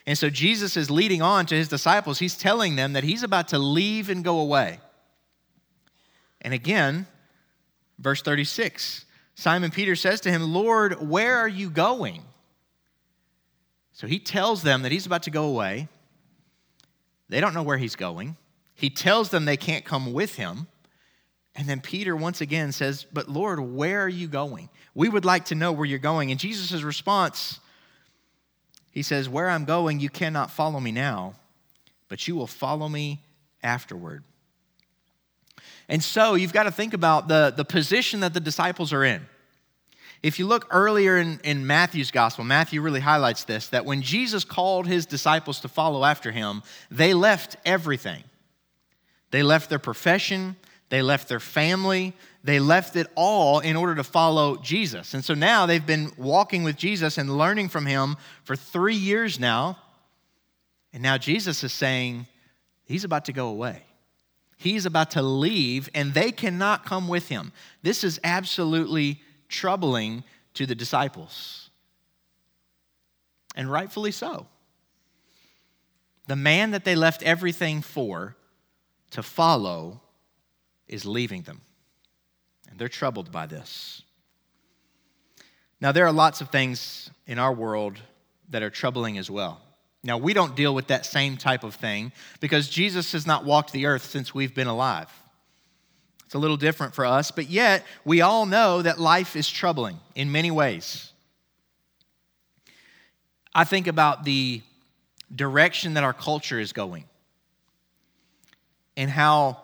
And 0.07 0.17
so 0.17 0.29
Jesus 0.29 0.77
is 0.77 0.89
leading 0.89 1.21
on 1.21 1.45
to 1.47 1.55
his 1.55 1.67
disciples. 1.67 2.17
He's 2.17 2.37
telling 2.37 2.77
them 2.77 2.93
that 2.93 3.03
he's 3.03 3.23
about 3.23 3.49
to 3.49 3.59
leave 3.59 4.09
and 4.09 4.23
go 4.23 4.39
away. 4.39 4.79
And 6.41 6.53
again, 6.53 7.05
verse 7.99 8.21
36 8.21 9.03
Simon 9.35 9.69
Peter 9.69 9.95
says 9.95 10.21
to 10.21 10.31
him, 10.31 10.51
Lord, 10.51 11.07
where 11.07 11.37
are 11.37 11.47
you 11.47 11.69
going? 11.69 12.23
So 13.93 14.07
he 14.07 14.17
tells 14.17 14.63
them 14.63 14.81
that 14.81 14.91
he's 14.91 15.05
about 15.05 15.23
to 15.23 15.31
go 15.31 15.43
away. 15.43 15.87
They 17.29 17.39
don't 17.39 17.53
know 17.53 17.61
where 17.61 17.77
he's 17.77 17.95
going. 17.95 18.35
He 18.73 18.89
tells 18.89 19.29
them 19.29 19.45
they 19.45 19.57
can't 19.57 19.85
come 19.85 20.13
with 20.13 20.35
him. 20.35 20.67
And 21.55 21.67
then 21.67 21.81
Peter 21.81 22.15
once 22.15 22.41
again 22.41 22.71
says, 22.71 23.05
But 23.11 23.29
Lord, 23.29 23.59
where 23.59 24.01
are 24.01 24.09
you 24.09 24.27
going? 24.27 24.69
We 24.95 25.09
would 25.09 25.25
like 25.25 25.45
to 25.45 25.55
know 25.55 25.71
where 25.71 25.85
you're 25.85 25.99
going. 25.99 26.31
And 26.31 26.39
Jesus' 26.39 26.81
response 26.81 27.59
he 28.97 29.03
says, 29.03 29.29
Where 29.29 29.47
I'm 29.47 29.63
going, 29.63 29.99
you 29.99 30.09
cannot 30.09 30.49
follow 30.49 30.79
me 30.79 30.91
now, 30.91 31.35
but 32.09 32.27
you 32.27 32.35
will 32.35 32.47
follow 32.47 32.89
me 32.89 33.21
afterward. 33.61 34.23
And 35.87 36.03
so 36.03 36.33
you've 36.33 36.51
got 36.51 36.63
to 36.63 36.71
think 36.71 36.95
about 36.95 37.27
the, 37.27 37.53
the 37.55 37.63
position 37.63 38.21
that 38.21 38.33
the 38.33 38.39
disciples 38.39 38.91
are 38.93 39.03
in. 39.03 39.23
If 40.23 40.39
you 40.39 40.47
look 40.47 40.65
earlier 40.71 41.15
in, 41.15 41.39
in 41.43 41.67
Matthew's 41.67 42.09
gospel, 42.09 42.43
Matthew 42.43 42.81
really 42.81 42.99
highlights 42.99 43.43
this 43.43 43.67
that 43.67 43.85
when 43.85 44.01
Jesus 44.01 44.43
called 44.43 44.87
his 44.87 45.05
disciples 45.05 45.59
to 45.59 45.67
follow 45.67 46.03
after 46.03 46.31
him, 46.31 46.63
they 46.89 47.13
left 47.13 47.55
everything. 47.67 48.23
They 49.29 49.43
left 49.43 49.69
their 49.69 49.77
profession, 49.77 50.55
they 50.89 51.01
left 51.01 51.27
their 51.27 51.39
family, 51.39 52.13
they 52.43 52.59
left 52.59 52.95
it 52.95 53.07
all 53.15 53.59
in 53.59 53.75
order 53.75 53.95
to 53.95 54.03
follow 54.03 54.55
Jesus. 54.57 55.13
And 55.13 55.23
so 55.23 55.33
now 55.33 55.65
they've 55.65 55.85
been 55.85 56.11
walking 56.17 56.63
with 56.63 56.77
Jesus 56.77 57.17
and 57.17 57.37
learning 57.37 57.69
from 57.69 57.85
him 57.85 58.15
for 58.43 58.55
three 58.55 58.95
years 58.95 59.39
now. 59.39 59.77
And 60.93 61.03
now 61.03 61.17
Jesus 61.17 61.63
is 61.63 61.73
saying, 61.73 62.25
He's 62.85 63.03
about 63.03 63.25
to 63.25 63.33
go 63.33 63.49
away. 63.49 63.83
He's 64.55 64.85
about 64.85 65.11
to 65.11 65.21
leave, 65.21 65.89
and 65.93 66.13
they 66.13 66.31
cannot 66.31 66.85
come 66.85 67.07
with 67.09 67.27
him. 67.27 67.51
This 67.83 68.03
is 68.03 68.19
absolutely 68.23 69.21
troubling 69.49 70.23
to 70.53 70.65
the 70.65 70.73
disciples. 70.73 71.69
And 73.55 73.69
rightfully 73.69 74.11
so. 74.11 74.47
The 76.27 76.35
man 76.35 76.71
that 76.71 76.85
they 76.85 76.95
left 76.95 77.23
everything 77.23 77.81
for 77.81 78.35
to 79.11 79.21
follow 79.21 80.01
is 80.87 81.05
leaving 81.05 81.41
them. 81.43 81.61
And 82.69 82.79
they're 82.79 82.89
troubled 82.89 83.31
by 83.31 83.45
this. 83.45 84.01
Now, 85.79 85.91
there 85.91 86.05
are 86.05 86.11
lots 86.11 86.41
of 86.41 86.49
things 86.49 87.09
in 87.27 87.39
our 87.39 87.53
world 87.53 87.99
that 88.49 88.63
are 88.63 88.69
troubling 88.69 89.17
as 89.17 89.29
well. 89.29 89.61
Now, 90.03 90.17
we 90.17 90.33
don't 90.33 90.55
deal 90.55 90.73
with 90.73 90.87
that 90.87 91.05
same 91.05 91.37
type 91.37 91.63
of 91.63 91.75
thing 91.75 92.11
because 92.39 92.69
Jesus 92.69 93.11
has 93.11 93.27
not 93.27 93.45
walked 93.45 93.71
the 93.71 93.85
earth 93.85 94.05
since 94.05 94.33
we've 94.33 94.55
been 94.55 94.67
alive. 94.67 95.09
It's 96.25 96.35
a 96.35 96.39
little 96.39 96.57
different 96.57 96.93
for 96.93 97.05
us, 97.05 97.31
but 97.31 97.49
yet 97.49 97.85
we 98.03 98.21
all 98.21 98.45
know 98.45 98.81
that 98.81 98.99
life 98.99 99.35
is 99.35 99.49
troubling 99.49 99.99
in 100.15 100.31
many 100.31 100.51
ways. 100.51 101.11
I 103.53 103.63
think 103.63 103.87
about 103.87 104.23
the 104.23 104.61
direction 105.33 105.95
that 105.95 106.03
our 106.03 106.13
culture 106.13 106.59
is 106.59 106.73
going 106.73 107.05
and 108.95 109.09
how 109.09 109.61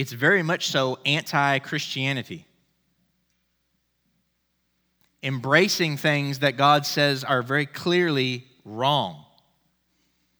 it's 0.00 0.12
very 0.12 0.42
much 0.42 0.68
so 0.68 0.98
anti 1.04 1.58
Christianity. 1.58 2.46
Embracing 5.22 5.98
things 5.98 6.38
that 6.38 6.56
God 6.56 6.86
says 6.86 7.22
are 7.22 7.42
very 7.42 7.66
clearly 7.66 8.46
wrong 8.64 9.26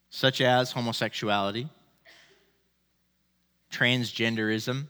such 0.09 0.41
as 0.41 0.73
homosexuality, 0.73 1.69
transgenderism, 3.71 4.87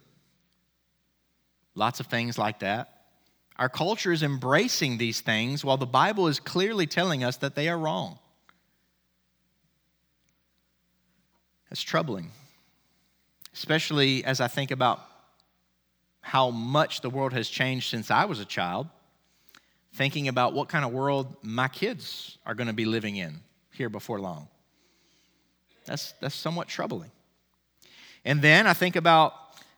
lots 1.75 1.99
of 1.99 2.07
things 2.07 2.39
like 2.39 2.61
that. 2.61 3.07
Our 3.57 3.69
culture 3.69 4.13
is 4.13 4.23
embracing 4.23 4.99
these 4.99 5.21
things 5.21 5.65
while 5.65 5.79
the 5.79 5.85
Bible 5.85 6.29
is 6.29 6.39
clearly 6.39 6.87
telling 6.87 7.25
us 7.25 7.39
that 7.39 7.57
they 7.57 7.69
are 7.69 7.77
wrong. 7.77 8.21
That's 11.69 11.83
troubling, 11.83 12.31
especially 13.61 14.25
as 14.25 14.41
I 14.41 14.49
think 14.49 14.71
about 14.71 15.03
how 16.23 16.49
much 16.49 17.03
the 17.03 17.11
world 17.11 17.35
has 17.35 17.47
changed 17.47 17.91
since 17.91 18.11
I 18.11 18.25
was 18.25 18.41
a 18.41 18.47
child, 18.47 18.89
thinking 19.93 20.29
about 20.29 20.55
what 20.55 20.71
kind 20.71 20.83
of 20.83 20.93
world 20.93 21.37
my 21.43 21.69
kids 21.69 22.39
are 22.47 22.55
going 22.55 22.69
to 22.69 22.73
be 22.73 22.87
living 22.87 23.17
in 23.17 23.41
here 23.71 23.91
before 23.91 24.19
long. 24.19 24.49
That's, 25.85 26.13
that's 26.23 26.35
somewhat 26.35 26.69
troubling. 26.69 27.11
And 28.25 28.41
then 28.41 28.67
I 28.67 28.73
think 28.73 28.97
about, 28.97 29.35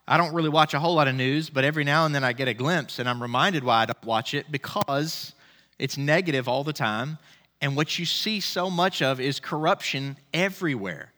I 0.07 0.17
don't 0.17 0.33
really 0.33 0.49
watch 0.49 0.75
a 0.75 0.79
whole 0.79 0.95
lot 0.95 1.09
of 1.09 1.17
news, 1.17 1.51
but 1.51 1.65
every 1.65 1.83
now 1.83 2.07
and 2.07 2.15
then 2.15 2.23
I 2.23 2.35
get 2.35 2.47
a 2.47 2.55
glimpse 2.55 3.01
and 3.01 3.09
I'm 3.09 3.21
reminded 3.21 3.65
why 3.65 3.83
I 3.83 3.87
don't 3.87 4.05
watch 4.05 4.33
it 4.33 4.47
because 4.53 5.33
it's 5.81 5.97
negative 5.99 6.47
all 6.47 6.63
the 6.63 6.73
time. 6.73 7.19
And 7.61 7.77
what 7.77 7.99
you 7.99 8.05
see 8.05 8.39
so 8.39 8.71
much 8.71 9.03
of 9.03 9.19
is 9.19 9.41
corruption 9.41 10.19
everywhere. 10.33 11.12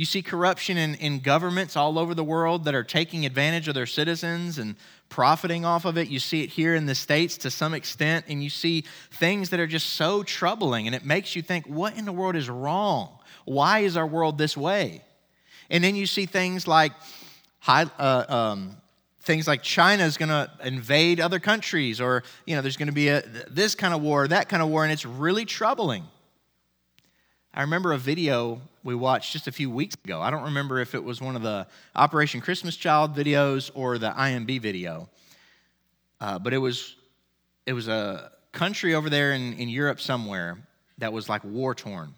You 0.00 0.06
see 0.06 0.22
corruption 0.22 0.78
in, 0.78 0.94
in 0.94 1.20
governments 1.20 1.76
all 1.76 1.98
over 1.98 2.14
the 2.14 2.24
world 2.24 2.64
that 2.64 2.74
are 2.74 2.82
taking 2.82 3.26
advantage 3.26 3.68
of 3.68 3.74
their 3.74 3.84
citizens 3.84 4.56
and 4.56 4.76
profiting 5.10 5.66
off 5.66 5.84
of 5.84 5.98
it. 5.98 6.08
You 6.08 6.18
see 6.20 6.42
it 6.42 6.48
here 6.48 6.74
in 6.74 6.86
the 6.86 6.94
States 6.94 7.36
to 7.36 7.50
some 7.50 7.74
extent, 7.74 8.24
and 8.26 8.42
you 8.42 8.48
see 8.48 8.84
things 9.10 9.50
that 9.50 9.60
are 9.60 9.66
just 9.66 9.90
so 9.90 10.22
troubling, 10.22 10.86
and 10.86 10.96
it 10.96 11.04
makes 11.04 11.36
you 11.36 11.42
think, 11.42 11.66
what 11.66 11.98
in 11.98 12.06
the 12.06 12.12
world 12.12 12.34
is 12.34 12.48
wrong? 12.48 13.10
Why 13.44 13.80
is 13.80 13.94
our 13.94 14.06
world 14.06 14.38
this 14.38 14.56
way? 14.56 15.02
And 15.68 15.84
then 15.84 15.94
you 15.94 16.06
see 16.06 16.24
things 16.24 16.66
like 16.66 16.92
high, 17.58 17.84
uh, 17.98 18.24
um, 18.26 18.78
things 19.20 19.46
like 19.46 19.62
China 19.62 20.04
is 20.04 20.16
going 20.16 20.30
to 20.30 20.50
invade 20.64 21.20
other 21.20 21.38
countries, 21.38 22.00
or 22.00 22.22
you 22.46 22.56
know, 22.56 22.62
there's 22.62 22.78
going 22.78 22.88
to 22.88 22.94
be 22.94 23.08
a, 23.08 23.20
this 23.50 23.74
kind 23.74 23.92
of 23.92 24.00
war, 24.00 24.26
that 24.26 24.48
kind 24.48 24.62
of 24.62 24.70
war, 24.70 24.82
and 24.82 24.94
it's 24.94 25.04
really 25.04 25.44
troubling. 25.44 26.04
I 27.52 27.62
remember 27.62 27.92
a 27.92 27.98
video 27.98 28.60
we 28.84 28.94
watched 28.94 29.32
just 29.32 29.48
a 29.48 29.52
few 29.52 29.70
weeks 29.70 29.96
ago. 30.04 30.20
I 30.20 30.30
don't 30.30 30.44
remember 30.44 30.78
if 30.78 30.94
it 30.94 31.02
was 31.02 31.20
one 31.20 31.34
of 31.34 31.42
the 31.42 31.66
Operation 31.96 32.40
Christmas 32.40 32.76
Child 32.76 33.16
videos 33.16 33.70
or 33.74 33.98
the 33.98 34.10
IMB 34.10 34.60
video, 34.60 35.08
uh, 36.20 36.38
but 36.38 36.52
it 36.52 36.58
was 36.58 36.96
it 37.66 37.72
was 37.72 37.88
a 37.88 38.30
country 38.52 38.94
over 38.94 39.10
there 39.10 39.32
in, 39.32 39.54
in 39.54 39.68
Europe 39.68 40.00
somewhere 40.00 40.58
that 40.98 41.12
was 41.12 41.28
like 41.28 41.42
war 41.44 41.74
torn 41.74 42.14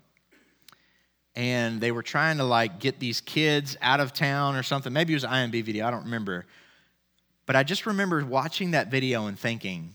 and 1.34 1.80
they 1.80 1.92
were 1.92 2.02
trying 2.02 2.36
to 2.36 2.44
like 2.44 2.78
get 2.78 2.98
these 2.98 3.20
kids 3.20 3.76
out 3.80 4.00
of 4.00 4.12
town 4.12 4.54
or 4.54 4.62
something. 4.62 4.92
Maybe 4.92 5.12
it 5.12 5.16
was 5.16 5.24
IMB 5.24 5.64
video, 5.64 5.86
I 5.86 5.90
don't 5.90 6.04
remember. 6.04 6.46
But 7.46 7.56
I 7.56 7.62
just 7.62 7.86
remember 7.86 8.24
watching 8.24 8.72
that 8.72 8.90
video 8.90 9.26
and 9.26 9.38
thinking, 9.38 9.94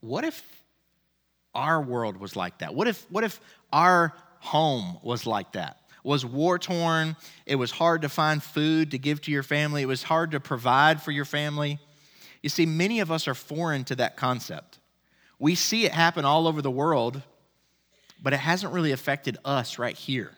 what 0.00 0.24
if 0.24 0.42
our 1.54 1.80
world 1.80 2.18
was 2.18 2.36
like 2.36 2.58
that? 2.58 2.74
What 2.74 2.88
if 2.88 3.06
what 3.10 3.24
if 3.24 3.40
our 3.72 4.14
home 4.40 4.98
was 5.02 5.26
like 5.26 5.52
that? 5.52 5.78
Was 6.04 6.24
war 6.24 6.58
torn, 6.58 7.16
it 7.44 7.56
was 7.56 7.70
hard 7.70 8.02
to 8.02 8.08
find 8.08 8.42
food 8.42 8.92
to 8.92 8.98
give 8.98 9.20
to 9.22 9.30
your 9.30 9.42
family, 9.42 9.82
it 9.82 9.86
was 9.86 10.02
hard 10.02 10.30
to 10.30 10.40
provide 10.40 11.02
for 11.02 11.10
your 11.10 11.24
family. 11.24 11.78
You 12.42 12.48
see, 12.48 12.66
many 12.66 13.00
of 13.00 13.10
us 13.10 13.26
are 13.28 13.34
foreign 13.34 13.84
to 13.84 13.96
that 13.96 14.16
concept. 14.16 14.78
We 15.38 15.54
see 15.54 15.84
it 15.84 15.92
happen 15.92 16.24
all 16.24 16.46
over 16.46 16.62
the 16.62 16.70
world, 16.70 17.22
but 18.22 18.32
it 18.32 18.38
hasn't 18.38 18.72
really 18.72 18.92
affected 18.92 19.38
us 19.44 19.78
right 19.78 19.96
here. 19.96 20.32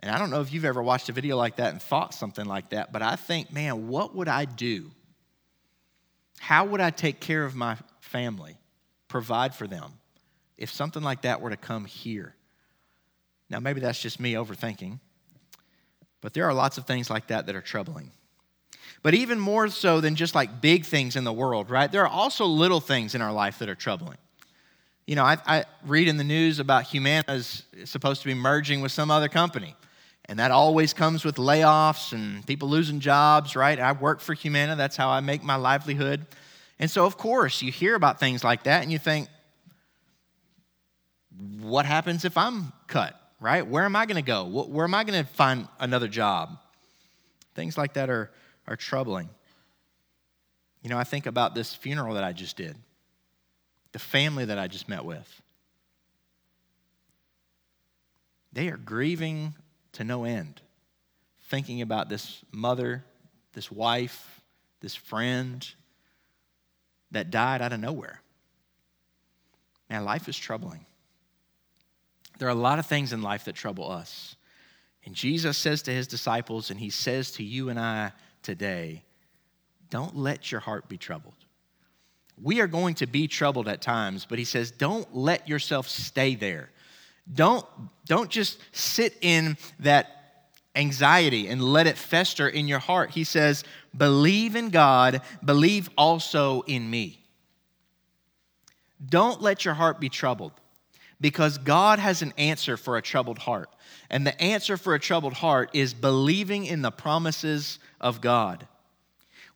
And 0.00 0.10
I 0.10 0.18
don't 0.18 0.30
know 0.30 0.40
if 0.40 0.52
you've 0.52 0.64
ever 0.64 0.82
watched 0.82 1.08
a 1.08 1.12
video 1.12 1.36
like 1.36 1.56
that 1.56 1.72
and 1.72 1.82
thought 1.82 2.14
something 2.14 2.46
like 2.46 2.70
that, 2.70 2.92
but 2.92 3.02
I 3.02 3.16
think, 3.16 3.52
man, 3.52 3.88
what 3.88 4.14
would 4.14 4.28
I 4.28 4.44
do? 4.44 4.90
How 6.38 6.64
would 6.66 6.80
I 6.80 6.90
take 6.90 7.20
care 7.20 7.44
of 7.44 7.56
my 7.56 7.76
family, 8.00 8.56
provide 9.08 9.54
for 9.54 9.66
them, 9.66 9.97
if 10.58 10.70
something 10.70 11.02
like 11.02 11.22
that 11.22 11.40
were 11.40 11.50
to 11.50 11.56
come 11.56 11.84
here? 11.84 12.34
Now, 13.48 13.60
maybe 13.60 13.80
that's 13.80 14.00
just 14.00 14.20
me 14.20 14.34
overthinking, 14.34 14.98
but 16.20 16.34
there 16.34 16.44
are 16.44 16.52
lots 16.52 16.76
of 16.76 16.86
things 16.86 17.08
like 17.08 17.28
that 17.28 17.46
that 17.46 17.56
are 17.56 17.62
troubling. 17.62 18.10
But 19.02 19.14
even 19.14 19.38
more 19.38 19.68
so 19.68 20.00
than 20.00 20.16
just 20.16 20.34
like 20.34 20.60
big 20.60 20.84
things 20.84 21.16
in 21.16 21.24
the 21.24 21.32
world, 21.32 21.70
right? 21.70 21.90
There 21.90 22.02
are 22.02 22.08
also 22.08 22.44
little 22.44 22.80
things 22.80 23.14
in 23.14 23.22
our 23.22 23.32
life 23.32 23.60
that 23.60 23.68
are 23.68 23.74
troubling. 23.74 24.18
You 25.06 25.16
know, 25.16 25.24
I, 25.24 25.38
I 25.46 25.64
read 25.86 26.08
in 26.08 26.16
the 26.16 26.24
news 26.24 26.58
about 26.58 26.84
Humana 26.84 27.24
is 27.28 27.62
supposed 27.84 28.20
to 28.22 28.26
be 28.28 28.34
merging 28.34 28.80
with 28.80 28.92
some 28.92 29.10
other 29.10 29.28
company. 29.28 29.74
And 30.26 30.38
that 30.38 30.50
always 30.50 30.92
comes 30.92 31.24
with 31.24 31.36
layoffs 31.36 32.12
and 32.12 32.46
people 32.46 32.68
losing 32.68 33.00
jobs, 33.00 33.56
right? 33.56 33.78
I 33.78 33.92
work 33.92 34.20
for 34.20 34.34
Humana, 34.34 34.76
that's 34.76 34.96
how 34.96 35.08
I 35.08 35.20
make 35.20 35.42
my 35.42 35.56
livelihood. 35.56 36.26
And 36.78 36.90
so, 36.90 37.06
of 37.06 37.16
course, 37.16 37.62
you 37.62 37.72
hear 37.72 37.94
about 37.94 38.20
things 38.20 38.44
like 38.44 38.64
that 38.64 38.82
and 38.82 38.92
you 38.92 38.98
think, 38.98 39.28
what 41.60 41.86
happens 41.86 42.24
if 42.24 42.36
I'm 42.36 42.72
cut, 42.86 43.18
right? 43.40 43.66
Where 43.66 43.84
am 43.84 43.96
I 43.96 44.06
going 44.06 44.16
to 44.16 44.22
go? 44.22 44.44
Where 44.44 44.84
am 44.84 44.94
I 44.94 45.04
going 45.04 45.24
to 45.24 45.30
find 45.32 45.68
another 45.78 46.08
job? 46.08 46.58
Things 47.54 47.78
like 47.78 47.94
that 47.94 48.10
are, 48.10 48.30
are 48.66 48.76
troubling. 48.76 49.28
You 50.82 50.90
know, 50.90 50.98
I 50.98 51.04
think 51.04 51.26
about 51.26 51.54
this 51.54 51.74
funeral 51.74 52.14
that 52.14 52.24
I 52.24 52.32
just 52.32 52.56
did 52.56 52.76
the 53.92 53.98
family 53.98 54.44
that 54.44 54.58
I 54.58 54.68
just 54.68 54.88
met 54.88 55.04
with. 55.04 55.42
They 58.52 58.68
are 58.68 58.76
grieving 58.76 59.54
to 59.92 60.04
no 60.04 60.24
end, 60.24 60.60
thinking 61.48 61.80
about 61.80 62.08
this 62.08 62.42
mother, 62.52 63.02
this 63.54 63.72
wife, 63.72 64.42
this 64.80 64.94
friend 64.94 65.66
that 67.10 67.30
died 67.30 67.62
out 67.62 67.72
of 67.72 67.80
nowhere. 67.80 68.20
Man, 69.88 70.04
life 70.04 70.28
is 70.28 70.36
troubling. 70.36 70.84
There 72.38 72.48
are 72.48 72.52
a 72.52 72.54
lot 72.54 72.78
of 72.78 72.86
things 72.86 73.12
in 73.12 73.22
life 73.22 73.44
that 73.44 73.54
trouble 73.54 73.90
us. 73.90 74.36
And 75.04 75.14
Jesus 75.14 75.56
says 75.56 75.82
to 75.82 75.90
his 75.90 76.06
disciples, 76.06 76.70
and 76.70 76.78
he 76.78 76.90
says 76.90 77.32
to 77.32 77.42
you 77.42 77.68
and 77.68 77.78
I 77.78 78.12
today, 78.42 79.02
don't 79.90 80.16
let 80.16 80.52
your 80.52 80.60
heart 80.60 80.88
be 80.88 80.96
troubled. 80.98 81.34
We 82.40 82.60
are 82.60 82.66
going 82.66 82.94
to 82.96 83.06
be 83.06 83.26
troubled 83.26 83.68
at 83.68 83.80
times, 83.80 84.26
but 84.28 84.38
he 84.38 84.44
says, 84.44 84.70
don't 84.70 85.14
let 85.14 85.48
yourself 85.48 85.88
stay 85.88 86.34
there. 86.34 86.70
Don't, 87.32 87.66
don't 88.06 88.30
just 88.30 88.60
sit 88.72 89.16
in 89.20 89.56
that 89.80 90.50
anxiety 90.76 91.48
and 91.48 91.62
let 91.62 91.86
it 91.86 91.98
fester 91.98 92.48
in 92.48 92.68
your 92.68 92.78
heart. 92.78 93.10
He 93.10 93.24
says, 93.24 93.64
believe 93.96 94.54
in 94.54 94.70
God, 94.70 95.22
believe 95.44 95.90
also 95.98 96.62
in 96.62 96.88
me. 96.88 97.18
Don't 99.04 99.42
let 99.42 99.64
your 99.64 99.74
heart 99.74 100.00
be 100.00 100.08
troubled 100.08 100.52
because 101.20 101.58
God 101.58 101.98
has 101.98 102.22
an 102.22 102.32
answer 102.38 102.76
for 102.76 102.96
a 102.96 103.02
troubled 103.02 103.38
heart. 103.38 103.70
And 104.10 104.26
the 104.26 104.40
answer 104.40 104.76
for 104.76 104.94
a 104.94 105.00
troubled 105.00 105.34
heart 105.34 105.70
is 105.72 105.94
believing 105.94 106.64
in 106.64 106.82
the 106.82 106.90
promises 106.90 107.78
of 108.00 108.20
God. 108.20 108.66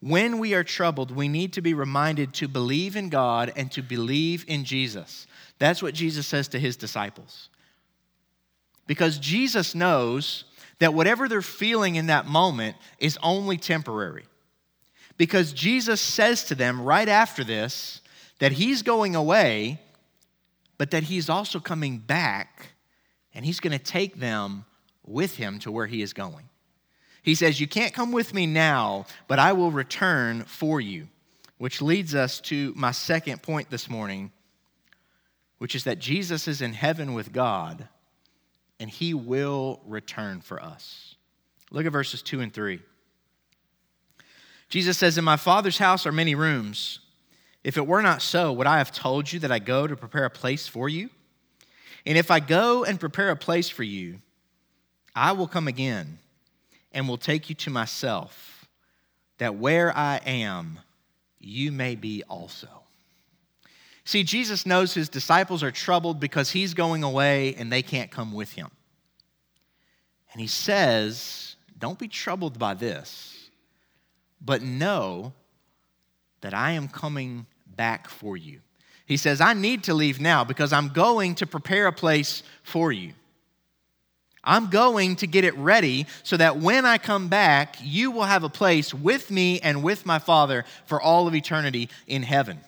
When 0.00 0.38
we 0.38 0.54
are 0.54 0.64
troubled, 0.64 1.14
we 1.14 1.28
need 1.28 1.52
to 1.52 1.62
be 1.62 1.74
reminded 1.74 2.34
to 2.34 2.48
believe 2.48 2.96
in 2.96 3.08
God 3.08 3.52
and 3.54 3.70
to 3.72 3.82
believe 3.82 4.44
in 4.48 4.64
Jesus. 4.64 5.28
That's 5.58 5.82
what 5.82 5.94
Jesus 5.94 6.26
says 6.26 6.48
to 6.48 6.58
his 6.58 6.76
disciples. 6.76 7.48
Because 8.88 9.18
Jesus 9.18 9.76
knows 9.76 10.44
that 10.80 10.92
whatever 10.92 11.28
they're 11.28 11.40
feeling 11.40 11.94
in 11.94 12.08
that 12.08 12.26
moment 12.26 12.76
is 12.98 13.16
only 13.22 13.56
temporary. 13.56 14.24
Because 15.16 15.52
Jesus 15.52 16.00
says 16.00 16.44
to 16.46 16.56
them 16.56 16.82
right 16.82 17.08
after 17.08 17.44
this 17.44 18.00
that 18.40 18.50
he's 18.50 18.82
going 18.82 19.14
away, 19.14 19.80
but 20.82 20.90
that 20.90 21.04
he's 21.04 21.28
also 21.28 21.60
coming 21.60 21.96
back 21.98 22.70
and 23.32 23.44
he's 23.44 23.60
going 23.60 23.70
to 23.70 23.78
take 23.78 24.18
them 24.18 24.64
with 25.06 25.36
him 25.36 25.60
to 25.60 25.70
where 25.70 25.86
he 25.86 26.02
is 26.02 26.12
going. 26.12 26.48
He 27.22 27.36
says, 27.36 27.60
You 27.60 27.68
can't 27.68 27.94
come 27.94 28.10
with 28.10 28.34
me 28.34 28.48
now, 28.48 29.06
but 29.28 29.38
I 29.38 29.52
will 29.52 29.70
return 29.70 30.42
for 30.42 30.80
you. 30.80 31.06
Which 31.56 31.80
leads 31.80 32.16
us 32.16 32.40
to 32.40 32.72
my 32.74 32.90
second 32.90 33.42
point 33.42 33.70
this 33.70 33.88
morning, 33.88 34.32
which 35.58 35.76
is 35.76 35.84
that 35.84 36.00
Jesus 36.00 36.48
is 36.48 36.60
in 36.60 36.72
heaven 36.72 37.14
with 37.14 37.32
God 37.32 37.86
and 38.80 38.90
he 38.90 39.14
will 39.14 39.80
return 39.86 40.40
for 40.40 40.60
us. 40.60 41.14
Look 41.70 41.86
at 41.86 41.92
verses 41.92 42.22
2 42.22 42.40
and 42.40 42.52
3. 42.52 42.80
Jesus 44.68 44.98
says, 44.98 45.16
In 45.16 45.22
my 45.22 45.36
Father's 45.36 45.78
house 45.78 46.06
are 46.06 46.12
many 46.12 46.34
rooms. 46.34 46.98
If 47.64 47.76
it 47.76 47.86
were 47.86 48.02
not 48.02 48.22
so, 48.22 48.52
would 48.52 48.66
I 48.66 48.78
have 48.78 48.92
told 48.92 49.32
you 49.32 49.40
that 49.40 49.52
I 49.52 49.58
go 49.58 49.86
to 49.86 49.96
prepare 49.96 50.24
a 50.24 50.30
place 50.30 50.66
for 50.66 50.88
you? 50.88 51.10
And 52.04 52.18
if 52.18 52.30
I 52.30 52.40
go 52.40 52.84
and 52.84 52.98
prepare 52.98 53.30
a 53.30 53.36
place 53.36 53.68
for 53.68 53.84
you, 53.84 54.20
I 55.14 55.32
will 55.32 55.46
come 55.46 55.68
again 55.68 56.18
and 56.90 57.08
will 57.08 57.18
take 57.18 57.48
you 57.48 57.54
to 57.56 57.70
myself, 57.70 58.66
that 59.38 59.54
where 59.54 59.96
I 59.96 60.20
am, 60.26 60.80
you 61.38 61.72
may 61.72 61.94
be 61.94 62.22
also. 62.28 62.68
See, 64.04 64.24
Jesus 64.24 64.66
knows 64.66 64.94
his 64.94 65.08
disciples 65.08 65.62
are 65.62 65.70
troubled 65.70 66.18
because 66.18 66.50
he's 66.50 66.74
going 66.74 67.04
away 67.04 67.54
and 67.54 67.72
they 67.72 67.82
can't 67.82 68.10
come 68.10 68.32
with 68.32 68.52
him. 68.52 68.68
And 70.32 70.40
he 70.40 70.48
says, 70.48 71.56
Don't 71.78 71.98
be 71.98 72.08
troubled 72.08 72.58
by 72.58 72.74
this, 72.74 73.50
but 74.40 74.62
know 74.62 75.32
that 76.40 76.52
I 76.52 76.72
am 76.72 76.88
coming 76.88 77.46
back 77.76 78.08
for 78.08 78.36
you. 78.36 78.60
He 79.06 79.16
says, 79.16 79.40
I 79.40 79.52
need 79.52 79.84
to 79.84 79.94
leave 79.94 80.20
now 80.20 80.44
because 80.44 80.72
I'm 80.72 80.88
going 80.88 81.34
to 81.36 81.46
prepare 81.46 81.86
a 81.86 81.92
place 81.92 82.42
for 82.62 82.92
you. 82.92 83.12
I'm 84.44 84.70
going 84.70 85.16
to 85.16 85.26
get 85.26 85.44
it 85.44 85.56
ready 85.56 86.06
so 86.24 86.36
that 86.36 86.56
when 86.56 86.84
I 86.84 86.98
come 86.98 87.28
back, 87.28 87.76
you 87.80 88.10
will 88.10 88.24
have 88.24 88.42
a 88.42 88.48
place 88.48 88.92
with 88.92 89.30
me 89.30 89.60
and 89.60 89.84
with 89.84 90.04
my 90.04 90.18
Father 90.18 90.64
for 90.86 91.00
all 91.00 91.28
of 91.28 91.34
eternity 91.34 91.88
in 92.06 92.22
heaven. 92.22 92.58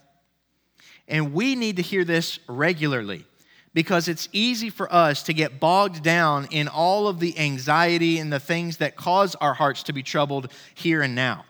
And 1.08 1.34
we 1.34 1.56
need 1.56 1.76
to 1.76 1.82
hear 1.82 2.04
this 2.04 2.38
regularly 2.49 3.25
because 3.75 4.06
it's 4.06 4.28
easy 4.32 4.70
for 4.70 4.92
us 4.92 5.25
to 5.25 5.34
get 5.34 5.58
bogged 5.58 6.02
down 6.02 6.46
in 6.52 6.68
all 6.68 7.08
of 7.08 7.18
the 7.18 7.37
anxiety 7.38 8.18
and 8.18 8.32
the 8.32 8.38
things 8.38 8.76
that 8.76 8.94
cause 8.94 9.34
our 9.37 9.54
hearts 9.54 9.82
to 9.84 9.92
be 9.92 10.02
troubled 10.02 10.50
here 10.75 11.02
and 11.02 11.16
now. 11.16 11.44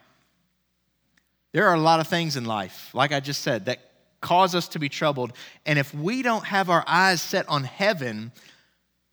There 1.55 1.69
are 1.69 1.75
a 1.75 1.81
lot 1.81 2.01
of 2.01 2.09
things 2.09 2.37
in 2.37 2.45
life, 2.45 2.91
like 2.95 3.13
I 3.13 3.21
just 3.21 3.43
said, 3.43 3.67
that 3.67 3.79
cause 4.21 4.57
us 4.57 4.67
to 4.69 4.81
be 4.81 4.89
troubled. 4.89 5.33
And 5.65 5.79
if 5.79 5.95
we 5.95 6.21
don't 6.21 6.45
have 6.47 6.69
our 6.69 6.83
eyes 6.85 7.23
set 7.23 7.49
on 7.49 7.63
heaven, 7.63 8.33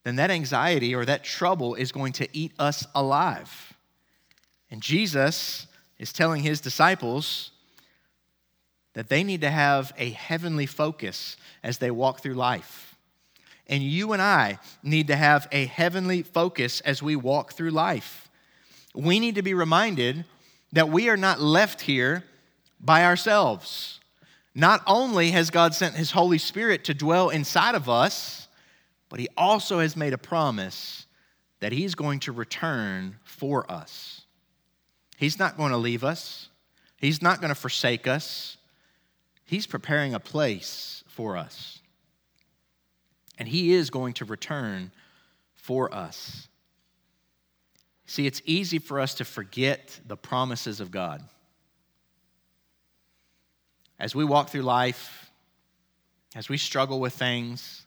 then 0.04 0.16
that 0.16 0.32
anxiety 0.32 0.96
or 0.96 1.06
that 1.06 1.24
trouble 1.24 1.76
is 1.76 1.92
going 1.92 2.14
to 2.14 2.28
eat 2.36 2.54
us 2.58 2.88
alive. 2.96 3.74
And 4.72 4.82
Jesus 4.82 5.68
is 6.00 6.12
telling 6.12 6.42
his 6.42 6.60
disciples 6.60 7.52
that 8.94 9.08
they 9.08 9.24
need 9.24 9.42
to 9.42 9.52
have 9.52 9.94
a 10.00 10.10
heavenly 10.10 10.66
focus 10.66 11.38
as 11.62 11.78
they 11.78 11.92
walk 11.92 12.22
through 12.22 12.34
life. 12.34 12.96
And 13.68 13.84
you 13.84 14.14
and 14.14 14.22
I 14.22 14.58
need 14.82 15.06
to 15.10 15.16
have 15.16 15.48
a 15.52 15.68
heavenly 15.68 16.24
focus 16.24 16.82
as 16.82 17.04
we 17.04 17.16
walk 17.16 17.54
through 17.54 17.70
life. 17.70 18.32
We 18.96 19.20
need 19.20 19.36
to 19.36 19.44
be 19.44 19.54
reminded 19.54 20.26
that 20.72 20.90
we 20.90 21.08
are 21.08 21.18
not 21.18 21.40
left 21.40 21.82
here 21.82 22.24
by 22.84 23.06
ourselves. 23.06 24.00
Not 24.54 24.82
only 24.86 25.32
has 25.32 25.50
God 25.50 25.74
sent 25.74 25.96
His 25.96 26.12
Holy 26.12 26.38
Spirit 26.38 26.84
to 26.86 26.94
dwell 26.94 27.30
inside 27.30 27.76
of 27.76 27.88
us, 27.88 28.48
but 29.12 29.20
he 29.20 29.28
also 29.36 29.80
has 29.80 29.98
made 29.98 30.14
a 30.14 30.18
promise 30.18 31.06
that 31.60 31.74
he's 31.74 31.96
going 31.96 32.22
to 32.22 32.32
return 32.32 33.18
for 33.26 33.70
us. 33.70 34.22
He's 35.18 35.38
not 35.38 35.58
going 35.58 35.72
to 35.72 35.78
leave 35.78 36.06
us, 36.06 36.48
he's 36.98 37.22
not 37.22 37.42
going 37.42 37.50
to 37.50 37.56
forsake 37.56 38.08
us. 38.08 38.58
He's 39.44 39.68
preparing 39.68 40.14
a 40.14 40.20
place 40.20 41.04
for 41.08 41.36
us. 41.36 41.80
And 43.38 43.50
he 43.50 43.74
is 43.74 43.90
going 43.90 44.14
to 44.14 44.26
return 44.26 44.94
for 45.56 45.94
us. 45.94 46.48
See, 48.06 48.26
it's 48.26 48.42
easy 48.46 48.80
for 48.80 48.98
us 48.98 49.14
to 49.16 49.26
forget 49.26 50.00
the 50.08 50.16
promises 50.16 50.80
of 50.80 50.90
God. 50.90 51.22
As 54.02 54.16
we 54.16 54.26
walk 54.26 54.50
through 54.50 54.64
life, 54.64 55.32
as 56.34 56.50
we 56.50 56.58
struggle 56.58 57.00
with 57.00 57.14
things, 57.14 57.86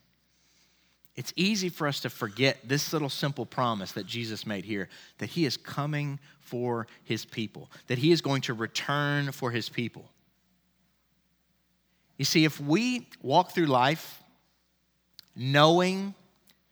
it's 1.16 1.32
easy 1.34 1.68
for 1.68 1.88
us 1.88 1.98
to 2.00 2.10
forget 2.10 2.56
this 2.68 2.92
little 2.92 3.08
simple 3.08 3.44
promise 3.44 3.90
that 3.92 4.06
Jesus 4.06 4.46
made 4.46 4.64
here 4.64 4.88
that 5.18 5.30
he 5.30 5.44
is 5.44 5.56
coming 5.56 6.20
for 6.38 6.86
his 7.02 7.24
people, 7.24 7.68
that 7.88 7.98
he 7.98 8.12
is 8.12 8.20
going 8.20 8.42
to 8.42 8.54
return 8.54 9.32
for 9.32 9.50
his 9.50 9.68
people. 9.68 10.08
You 12.16 12.24
see, 12.24 12.44
if 12.44 12.60
we 12.60 13.08
walk 13.20 13.50
through 13.50 13.66
life 13.66 14.22
knowing 15.34 16.14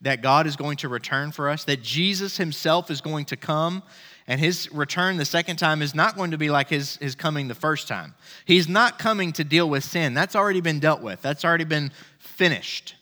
that 0.02 0.22
God 0.22 0.46
is 0.46 0.54
going 0.54 0.76
to 0.78 0.88
return 0.88 1.32
for 1.32 1.48
us, 1.48 1.64
that 1.64 1.82
Jesus 1.82 2.36
himself 2.36 2.92
is 2.92 3.00
going 3.00 3.24
to 3.24 3.36
come, 3.36 3.82
and 4.26 4.40
his 4.40 4.70
return 4.72 5.16
the 5.16 5.24
second 5.24 5.56
time 5.56 5.82
is 5.82 5.94
not 5.94 6.16
going 6.16 6.30
to 6.30 6.38
be 6.38 6.50
like 6.50 6.68
his, 6.68 6.96
his 6.96 7.14
coming 7.14 7.48
the 7.48 7.54
first 7.54 7.88
time. 7.88 8.14
He's 8.44 8.68
not 8.68 8.98
coming 8.98 9.32
to 9.32 9.44
deal 9.44 9.68
with 9.68 9.84
sin. 9.84 10.14
That's 10.14 10.36
already 10.36 10.60
been 10.60 10.80
dealt 10.80 11.02
with, 11.02 11.22
that's 11.22 11.44
already 11.44 11.64
been 11.64 11.92
finished. 12.18 12.94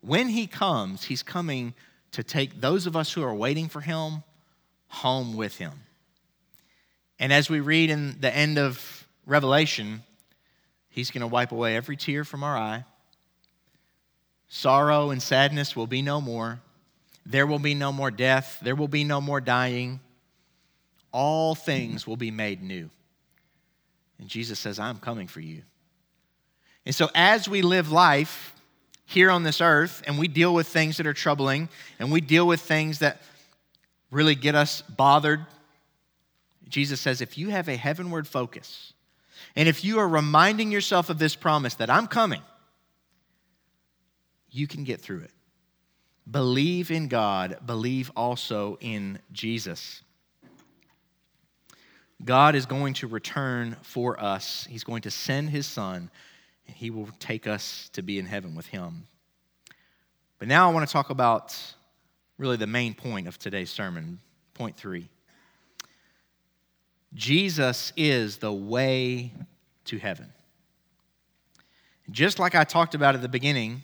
When 0.00 0.28
he 0.28 0.46
comes, 0.46 1.04
he's 1.04 1.22
coming 1.22 1.74
to 2.12 2.22
take 2.22 2.60
those 2.60 2.86
of 2.86 2.96
us 2.96 3.12
who 3.12 3.22
are 3.22 3.34
waiting 3.34 3.68
for 3.68 3.80
him 3.80 4.22
home 4.88 5.36
with 5.36 5.56
him. 5.58 5.72
And 7.18 7.32
as 7.32 7.50
we 7.50 7.60
read 7.60 7.90
in 7.90 8.16
the 8.20 8.34
end 8.34 8.58
of 8.58 9.06
Revelation, 9.26 10.02
he's 10.88 11.10
going 11.10 11.20
to 11.20 11.26
wipe 11.26 11.52
away 11.52 11.76
every 11.76 11.96
tear 11.96 12.24
from 12.24 12.42
our 12.42 12.56
eye. 12.56 12.84
Sorrow 14.48 15.10
and 15.10 15.22
sadness 15.22 15.76
will 15.76 15.86
be 15.86 16.02
no 16.02 16.20
more. 16.20 16.60
There 17.26 17.46
will 17.46 17.58
be 17.58 17.74
no 17.74 17.92
more 17.92 18.10
death. 18.10 18.58
There 18.62 18.74
will 18.74 18.88
be 18.88 19.04
no 19.04 19.20
more 19.20 19.40
dying. 19.40 20.00
All 21.12 21.54
things 21.54 22.06
will 22.06 22.16
be 22.16 22.30
made 22.30 22.62
new. 22.62 22.90
And 24.18 24.28
Jesus 24.28 24.58
says, 24.58 24.78
I'm 24.78 24.98
coming 24.98 25.26
for 25.26 25.40
you. 25.40 25.62
And 26.86 26.94
so, 26.94 27.10
as 27.14 27.48
we 27.48 27.62
live 27.62 27.90
life, 27.90 28.54
here 29.10 29.28
on 29.28 29.42
this 29.42 29.60
earth 29.60 30.02
and 30.06 30.18
we 30.18 30.28
deal 30.28 30.54
with 30.54 30.68
things 30.68 30.98
that 30.98 31.06
are 31.06 31.12
troubling 31.12 31.68
and 31.98 32.12
we 32.12 32.20
deal 32.20 32.46
with 32.46 32.60
things 32.60 33.00
that 33.00 33.20
really 34.12 34.36
get 34.36 34.54
us 34.54 34.82
bothered, 34.82 35.44
Jesus 36.68 37.00
says, 37.00 37.20
if 37.20 37.36
you 37.36 37.48
have 37.50 37.68
a 37.68 37.74
heavenward 37.74 38.28
focus 38.28 38.92
and 39.56 39.68
if 39.68 39.84
you 39.84 39.98
are 39.98 40.08
reminding 40.08 40.70
yourself 40.70 41.10
of 41.10 41.18
this 41.18 41.34
promise 41.34 41.74
that 41.74 41.90
I'm 41.90 42.06
coming, 42.06 42.42
you 44.52 44.68
can 44.68 44.84
get 44.84 45.00
through 45.00 45.22
it. 45.22 45.32
Believe 46.30 46.90
in 46.90 47.08
God, 47.08 47.58
believe 47.66 48.10
also 48.14 48.78
in 48.80 49.18
Jesus. 49.32 50.02
God 52.24 52.54
is 52.54 52.66
going 52.66 52.94
to 52.94 53.06
return 53.06 53.76
for 53.82 54.22
us. 54.22 54.66
He's 54.68 54.84
going 54.84 55.02
to 55.02 55.10
send 55.10 55.50
his 55.50 55.66
son 55.66 56.10
and 56.66 56.76
he 56.76 56.90
will 56.90 57.08
take 57.18 57.46
us 57.46 57.88
to 57.94 58.02
be 58.02 58.18
in 58.18 58.26
heaven 58.26 58.54
with 58.54 58.66
him. 58.66 59.06
But 60.38 60.46
now 60.46 60.70
I 60.70 60.72
want 60.72 60.86
to 60.86 60.92
talk 60.92 61.10
about 61.10 61.56
really 62.38 62.56
the 62.56 62.66
main 62.66 62.94
point 62.94 63.26
of 63.26 63.38
today's 63.38 63.70
sermon, 63.70 64.20
point 64.54 64.76
three. 64.76 65.08
Jesus 67.14 67.92
is 67.96 68.36
the 68.36 68.52
way 68.52 69.32
to 69.86 69.98
heaven. 69.98 70.32
Just 72.10 72.38
like 72.38 72.54
I 72.54 72.64
talked 72.64 72.94
about 72.94 73.14
at 73.14 73.22
the 73.22 73.28
beginning, 73.28 73.82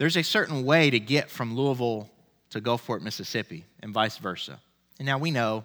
there's 0.00 0.16
a 0.16 0.22
certain 0.22 0.64
way 0.64 0.88
to 0.88 0.98
get 0.98 1.28
from 1.28 1.54
Louisville 1.54 2.08
to 2.48 2.60
Gulfport, 2.62 3.02
Mississippi, 3.02 3.66
and 3.80 3.92
vice 3.92 4.16
versa. 4.16 4.58
And 4.98 5.04
now 5.04 5.18
we 5.18 5.30
know 5.30 5.64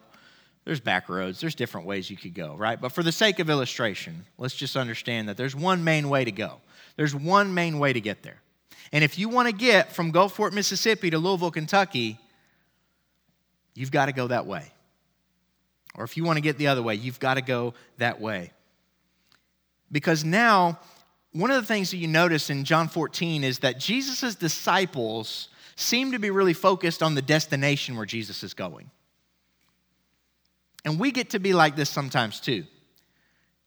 There's 0.66 0.80
back 0.80 1.10
roads, 1.10 1.40
there's 1.40 1.54
different 1.54 1.86
ways 1.86 2.10
you 2.10 2.18
could 2.18 2.34
go, 2.34 2.56
right? 2.56 2.82
But 2.82 2.92
for 2.92 3.04
the 3.04 3.12
sake 3.12 3.40
of 3.40 3.52
illustration, 3.52 4.26
let's 4.40 4.56
just 4.56 4.76
understand 4.76 5.30
that 5.30 5.38
there's 5.38 5.56
one 5.56 5.84
main 5.84 6.10
way 6.10 6.26
to 6.26 6.32
go. 6.32 6.60
There's 6.98 7.14
one 7.14 7.54
main 7.54 7.78
way 7.78 7.94
to 7.94 8.02
get 8.02 8.24
there. 8.24 8.42
And 8.92 9.04
if 9.04 9.20
you 9.20 9.30
want 9.30 9.48
to 9.48 9.54
get 9.54 9.92
from 9.92 10.12
Gulfport, 10.12 10.54
Mississippi 10.54 11.12
to 11.12 11.20
Louisville, 11.20 11.52
Kentucky, 11.52 12.18
you've 13.76 13.92
got 13.92 14.08
to 14.08 14.12
go 14.12 14.28
that 14.28 14.48
way. 14.48 14.72
Or 15.96 16.04
if 16.04 16.18
you 16.18 16.24
want 16.24 16.38
to 16.38 16.42
get 16.42 16.58
the 16.58 16.68
other 16.68 16.82
way, 16.82 16.96
you've 16.96 17.20
got 17.20 17.36
to 17.36 17.42
go 17.42 17.76
that 18.00 18.20
way. 18.20 18.52
Because 19.92 20.24
now, 20.26 20.80
one 21.36 21.52
of 21.52 21.58
the 21.58 21.68
things 21.68 21.92
that 21.92 21.98
you 21.98 22.08
notice 22.08 22.50
in 22.50 22.64
John 22.64 22.88
14 22.88 23.44
is 23.44 23.60
that 23.60 23.78
Jesus' 23.78 24.36
disciples 24.36 25.50
seem 25.76 26.14
to 26.14 26.20
be 26.20 26.30
really 26.30 26.54
focused 26.54 27.04
on 27.04 27.14
the 27.14 27.22
destination 27.22 27.98
where 27.98 28.06
Jesus 28.06 28.42
is 28.42 28.54
going. 28.54 28.90
And 30.86 30.98
we 30.98 31.12
get 31.12 31.32
to 31.32 31.40
be 31.40 31.54
like 31.54 31.76
this 31.76 31.90
sometimes 31.90 32.40
too. 32.40 32.64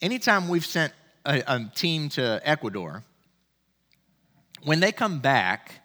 Anytime 0.00 0.48
we've 0.48 0.64
sent 0.64 0.94
a, 1.26 1.42
a 1.46 1.70
team 1.74 2.09
to 2.11 2.40
Ecuador, 2.42 3.04
when 4.62 4.81
they 4.81 4.90
come 4.90 5.18
back, 5.18 5.83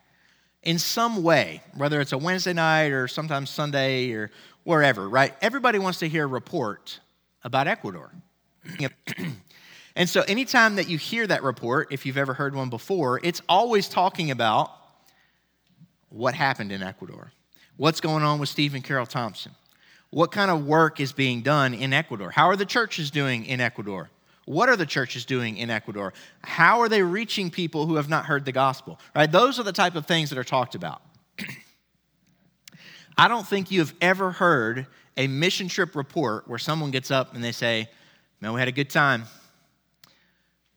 in 0.62 0.80
some 0.80 1.22
way, 1.22 1.62
whether 1.76 2.00
it's 2.00 2.13
a 2.13 2.17
Wednesday 2.17 2.54
night 2.54 2.93
or 2.93 3.10
sometimes 3.10 3.50
Sunday 3.50 4.12
or 4.12 4.32
wherever, 4.63 5.10
right? 5.10 5.34
Everybody 5.41 5.80
wants 5.80 6.00
to 6.00 6.08
hear 6.08 6.24
a 6.24 6.28
report 6.28 7.02
about 7.43 7.67
Ecuador. 7.67 8.13
and 9.95 10.10
so, 10.10 10.21
anytime 10.21 10.75
that 10.77 10.89
you 10.89 10.97
hear 10.97 11.27
that 11.27 11.43
report, 11.43 11.89
if 11.91 12.06
you've 12.06 12.17
ever 12.17 12.34
heard 12.34 12.56
one 12.56 12.69
before, 12.69 13.19
it's 13.23 13.41
always 13.47 13.88
talking 13.88 14.32
about 14.32 14.71
what 16.10 16.34
happened 16.34 16.71
in 16.71 16.82
Ecuador, 16.82 17.32
what's 17.77 18.01
going 18.01 18.23
on 18.23 18.39
with 18.39 18.49
Stephen 18.49 18.82
Carroll 18.82 19.06
Thompson, 19.06 19.51
what 20.10 20.32
kind 20.32 20.49
of 20.49 20.65
work 20.65 20.99
is 20.99 21.12
being 21.12 21.41
done 21.41 21.73
in 21.73 21.93
Ecuador, 21.93 22.32
how 22.32 22.47
are 22.47 22.56
the 22.56 22.65
churches 22.65 23.12
doing 23.12 23.45
in 23.45 23.62
Ecuador, 23.62 24.10
what 24.45 24.67
are 24.67 24.75
the 24.75 24.86
churches 24.86 25.25
doing 25.25 25.58
in 25.58 25.69
Ecuador? 25.69 26.13
How 26.43 26.82
are 26.82 26.89
they 26.89 27.01
reaching 27.01 27.49
people 27.49 27.86
who 27.86 27.95
have 27.95 28.10
not 28.10 28.25
heard 28.25 28.43
the 28.45 28.51
gospel? 28.51 28.99
Right? 29.15 29.32
Those 29.32 29.60
are 29.60 29.63
the 29.63 29.71
type 29.71 29.95
of 29.95 30.06
things 30.06 30.29
that 30.32 30.38
are 30.38 30.43
talked 30.43 30.75
about. 30.75 31.01
I 33.17 33.27
don't 33.27 33.47
think 33.47 33.71
you 33.71 33.79
have 33.79 33.93
ever 34.01 34.32
heard 34.32 34.88
a 35.15 35.27
mission 35.27 35.67
trip 35.67 35.95
report 35.95 36.47
where 36.47 36.60
someone 36.60 36.91
gets 36.91 37.10
up 37.10 37.36
and 37.36 37.43
they 37.43 37.51
say, 37.51 37.89
Man, 38.41 38.51
we 38.51 38.60
had 38.60 38.67
a 38.67 38.73
good 38.73 38.89
time. 38.89 39.23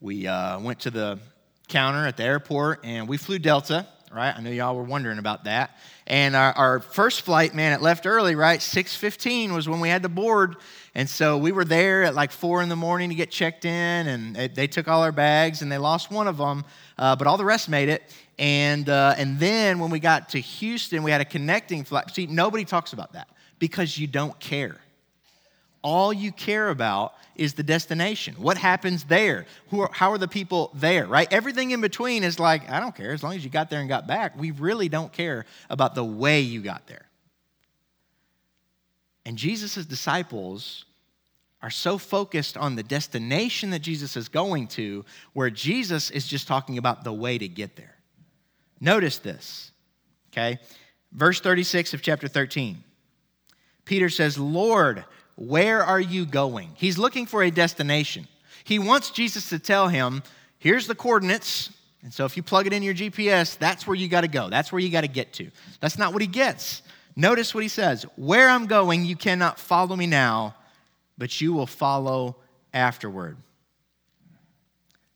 We 0.07 0.29
uh, 0.29 0.61
went 0.61 0.79
to 0.83 0.93
the 0.93 1.19
counter 1.67 2.07
at 2.07 2.17
the 2.17 2.23
airport 2.23 2.83
and 2.85 3.09
we 3.09 3.17
flew 3.17 3.41
Delta, 3.41 3.89
right? 4.15 4.33
I 4.37 4.41
know 4.41 4.51
y'all 4.51 4.77
were 4.77 4.85
wondering 4.85 5.19
about 5.19 5.47
that. 5.47 5.77
And 6.07 6.37
our, 6.37 6.53
our 6.53 6.79
first 6.79 7.23
flight, 7.23 7.57
man, 7.57 7.73
it 7.73 7.83
left 7.83 8.07
early, 8.07 8.37
right? 8.37 8.61
6.15 8.61 9.53
was 9.53 9.69
when 9.69 9.81
we 9.81 9.89
had 9.89 10.05
to 10.05 10.09
board. 10.09 10.59
And 10.95 11.11
so 11.11 11.39
we 11.39 11.51
were 11.51 11.65
there 11.65 12.05
at 12.05 12.15
like 12.15 12.31
4 12.31 12.63
in 12.63 12.69
the 12.69 12.77
morning 12.77 13.09
to 13.09 13.17
get 13.17 13.33
checked 13.33 13.65
in, 13.65 14.07
and 14.07 14.37
they, 14.37 14.47
they 14.47 14.67
took 14.69 14.87
all 14.87 15.03
our 15.03 15.11
bags, 15.11 15.61
and 15.63 15.73
they 15.73 15.79
lost 15.79 16.13
one 16.13 16.29
of 16.29 16.37
them, 16.37 16.65
uh, 16.99 17.17
but 17.17 17.27
all 17.27 17.37
the 17.37 17.45
rest 17.45 17.69
made 17.69 17.89
it. 17.89 18.05
And, 18.39 18.89
uh, 18.89 19.17
and 19.19 19.41
then 19.41 19.81
when 19.81 19.91
we 19.91 19.99
got 19.99 20.29
to 20.29 20.41
Houston, 20.41 21.03
we 21.03 21.11
had 21.11 21.21
a 21.21 21.25
connecting 21.25 21.83
flight. 21.83 22.15
See, 22.15 22.27
nobody 22.27 22.65
talks 22.65 22.93
about 22.93 23.15
that 23.15 23.29
because 23.59 23.99
you 23.99 24.07
don't 24.07 24.39
care. 24.39 24.77
All 25.87 26.13
you 26.13 26.33
care 26.33 26.71
about 26.71 27.15
is 27.37 27.55
the 27.55 27.63
destination. 27.63 28.35
What 28.39 28.59
happens 28.59 29.05
there? 29.05 29.47
Are, 29.73 29.89
how 29.93 30.11
are 30.11 30.19
the 30.19 30.27
people 30.27 30.73
there, 30.75 31.07
right? 31.07 31.33
Everything 31.33 31.71
in 31.71 31.81
between 31.81 32.25
is 32.25 32.41
like, 32.41 32.69
I 32.69 32.81
don't 32.81 32.93
care. 32.93 33.13
As 33.13 33.23
long 33.23 33.35
as 33.37 33.45
you 33.45 33.51
got 33.51 33.71
there 33.71 33.79
and 33.79 33.89
got 33.89 34.05
back, 34.09 34.37
we 34.37 34.51
really 34.51 34.89
don't 34.89 35.13
care 35.13 35.47
about 35.71 35.95
the 35.95 36.03
way 36.03 36.41
you 36.41 36.61
got 36.61 36.89
there. 36.89 37.07
And 39.25 39.39
Jesus' 39.39 39.87
disciples 39.87 40.87
are 41.63 41.71
so 41.71 41.99
focused 41.99 42.57
on 42.57 42.75
the 42.75 42.83
destination 42.83 43.71
that 43.71 43.79
Jesus 43.79 44.17
is 44.17 44.29
going 44.29 44.67
to, 44.67 45.05
where 45.35 45.51
Jesus 45.51 46.11
is 46.11 46.27
just 46.27 46.49
talking 46.49 46.79
about 46.79 47.05
the 47.05 47.13
way 47.13 47.39
to 47.39 47.47
get 47.47 47.77
there. 47.77 47.95
Notice 48.81 49.19
this, 49.19 49.71
okay? 50.33 50.59
Verse 51.13 51.41
36 51.41 51.95
of 51.95 52.03
chapter 52.03 52.27
13. 52.27 52.83
Peter 53.85 54.09
says, 54.09 54.37
Lord, 54.37 55.05
where 55.37 55.85
are 55.85 56.01
you 56.01 56.27
going? 56.27 56.71
He's 56.75 56.99
looking 56.99 57.27
for 57.27 57.43
a 57.43 57.51
destination. 57.51 58.27
He 58.65 58.79
wants 58.79 59.11
Jesus 59.11 59.51
to 59.51 59.59
tell 59.59 59.89
him, 59.89 60.23
here's 60.59 60.87
the 60.87 60.95
coordinates. 60.95 61.71
And 62.03 62.13
so 62.13 62.25
if 62.25 62.37
you 62.37 62.43
plug 62.43 62.67
it 62.67 62.73
in 62.73 62.83
your 62.83 62.95
GPS, 62.95 63.57
that's 63.57 63.87
where 63.87 63.97
you 63.97 64.09
got 64.09 64.23
to 64.23 64.29
go. 64.29 64.49
That's 64.49 64.73
where 64.73 64.81
you 64.81 64.91
got 64.91 65.03
to 65.03 65.09
get 65.09 65.35
to. 65.35 65.51
That's 65.81 65.99
not 65.99 66.13
what 66.13 66.23
he 66.23 66.29
gets. 66.29 66.83
Notice 67.15 67.55
what 67.55 67.63
he 67.63 67.69
says 67.69 68.05
Where 68.17 68.49
I'm 68.49 68.67
going, 68.67 69.05
you 69.05 69.17
cannot 69.17 69.59
follow 69.59 69.95
me 69.95 70.07
now, 70.07 70.55
but 71.17 71.41
you 71.41 71.53
will 71.53 71.67
follow 71.67 72.37
afterward. 72.73 73.37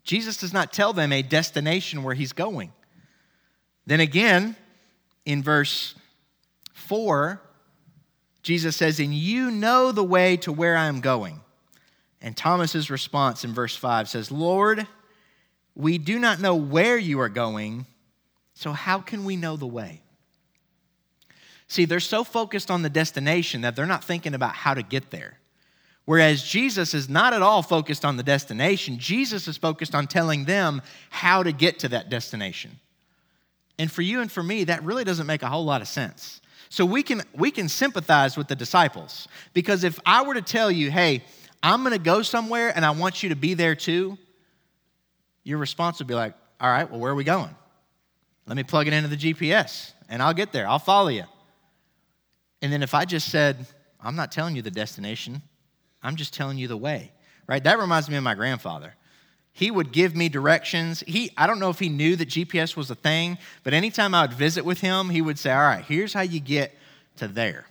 Jesus 0.05 0.39
does 0.39 0.53
not 0.53 0.73
tell 0.73 0.93
them 0.93 1.13
a 1.13 1.23
destination 1.23 2.03
where 2.03 2.15
he's 2.15 2.33
going. 2.33 2.73
Then 3.87 4.01
again, 4.01 4.57
in 5.25 5.43
verse 5.43 5.95
4, 6.73 7.41
Jesus 8.43 8.77
says, 8.77 9.01
And 9.01 9.15
you 9.15 9.51
know 9.51 9.93
the 9.93 10.05
way 10.05 10.37
to 10.39 10.53
where 10.53 10.77
I 10.77 10.87
am 10.87 11.01
going. 11.01 11.41
And 12.23 12.37
Thomas's 12.37 12.91
response 12.91 13.45
in 13.45 13.55
verse 13.55 13.77
5 13.77 14.09
says, 14.09 14.31
Lord, 14.31 14.87
we 15.75 15.99
do 15.99 16.19
not 16.19 16.41
know 16.41 16.55
where 16.55 16.99
you 16.99 17.21
are 17.21 17.29
going, 17.29 17.87
so 18.55 18.73
how 18.73 18.99
can 18.99 19.25
we 19.25 19.37
know 19.37 19.57
the 19.57 19.67
way? 19.67 20.03
See, 21.67 21.85
they're 21.85 22.01
so 22.01 22.25
focused 22.25 22.71
on 22.71 22.83
the 22.83 22.91
destination 22.91 23.61
that 23.63 23.77
they're 23.77 23.87
not 23.87 24.05
thinking 24.05 24.35
about 24.35 24.55
how 24.55 24.75
to 24.75 24.83
get 24.83 25.11
there. 25.11 25.39
Whereas 26.05 26.43
Jesus 26.43 26.95
is 26.95 27.09
not 27.09 27.33
at 27.33 27.43
all 27.43 27.63
focused 27.63 28.05
on 28.05 28.17
the 28.17 28.23
destination, 28.23 28.99
Jesus 28.99 29.47
is 29.47 29.57
focused 29.57 29.95
on 29.95 30.07
telling 30.09 30.45
them 30.45 30.83
how 31.11 31.43
to 31.43 31.53
get 31.53 31.79
to 31.81 31.89
that 31.91 32.11
destination. 32.11 32.81
And 33.79 33.91
for 33.91 34.03
you 34.03 34.21
and 34.21 34.31
for 34.31 34.43
me, 34.43 34.65
that 34.65 34.83
really 34.83 35.05
doesn't 35.05 35.27
make 35.27 35.43
a 35.43 35.49
whole 35.49 35.65
lot 35.65 35.81
of 35.81 35.89
sense. 35.89 36.41
So 36.69 36.85
we 36.85 37.03
can, 37.03 37.23
we 37.35 37.51
can 37.51 37.69
sympathize 37.69 38.37
with 38.37 38.49
the 38.49 38.55
disciples. 38.55 39.27
Because 39.55 39.85
if 39.85 39.99
I 40.07 40.23
were 40.23 40.35
to 40.35 40.43
tell 40.43 40.71
you, 40.71 40.91
hey, 40.91 41.25
I'm 41.63 41.81
going 41.81 41.93
to 41.93 41.99
go 41.99 42.23
somewhere 42.23 42.73
and 42.75 42.85
I 42.85 42.91
want 42.91 43.23
you 43.23 43.31
to 43.31 43.37
be 43.37 43.55
there 43.55 43.75
too, 43.75 44.19
your 45.43 45.59
response 45.59 45.99
would 45.99 46.09
be 46.09 46.15
like, 46.15 46.35
all 46.61 46.71
right, 46.71 46.89
well, 46.91 47.01
where 47.01 47.13
are 47.13 47.17
we 47.17 47.25
going? 47.25 47.55
Let 48.47 48.57
me 48.57 48.63
plug 48.63 48.87
it 48.87 48.93
into 48.93 49.09
the 49.09 49.17
GPS 49.17 49.93
and 50.09 50.23
I'll 50.23 50.35
get 50.35 50.53
there. 50.53 50.69
I'll 50.69 50.79
follow 50.79 51.09
you. 51.09 51.25
And 52.63 52.73
then 52.73 52.83
if 52.83 52.95
I 52.95 53.05
just 53.05 53.31
said, 53.31 53.67
I'm 54.01 54.17
not 54.17 54.33
telling 54.33 54.57
you 54.57 54.63
the 54.63 54.71
destination, 54.71 55.43
I'm 56.03 56.17
just 56.17 56.35
telling 56.35 56.59
you 56.59 56.69
the 56.69 56.77
way, 56.77 57.13
right? 57.47 57.63
That 57.63 57.79
reminds 57.79 58.09
me 58.09 58.17
of 58.17 58.23
my 58.23 58.35
grandfather. 58.35 58.95
He 59.53 59.71
would 59.71 59.93
give 59.93 60.15
me 60.15 60.29
directions. 60.29 61.03
He, 61.07 61.33
I 61.37 61.47
don't 61.47 61.59
know 61.59 61.71
if 61.71 61.79
he 61.79 61.89
knew 61.89 62.17
that 62.17 62.29
GPS 62.29 62.77
was 62.77 62.91
a 62.91 62.95
thing, 62.95 63.37
but 63.63 63.75
anytime 63.75 64.15
I 64.15 64.23
would 64.23 64.33
visit 64.33 64.65
with 64.65 64.81
him, 64.81 65.09
he 65.09 65.21
would 65.21 65.39
say, 65.39 65.51
All 65.51 65.61
right, 65.61 65.85
here's 65.85 66.13
how 66.13 66.23
you 66.23 66.41
get 66.41 66.75
to 67.17 67.29
there. 67.29 67.67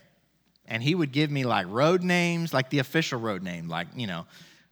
And 0.66 0.82
he 0.82 0.94
would 0.94 1.10
give 1.10 1.30
me 1.30 1.44
like 1.44 1.66
road 1.68 2.02
names, 2.02 2.54
like 2.54 2.70
the 2.70 2.78
official 2.78 3.18
road 3.18 3.42
name, 3.42 3.68
like, 3.68 3.88
you 3.96 4.06
know, 4.06 4.26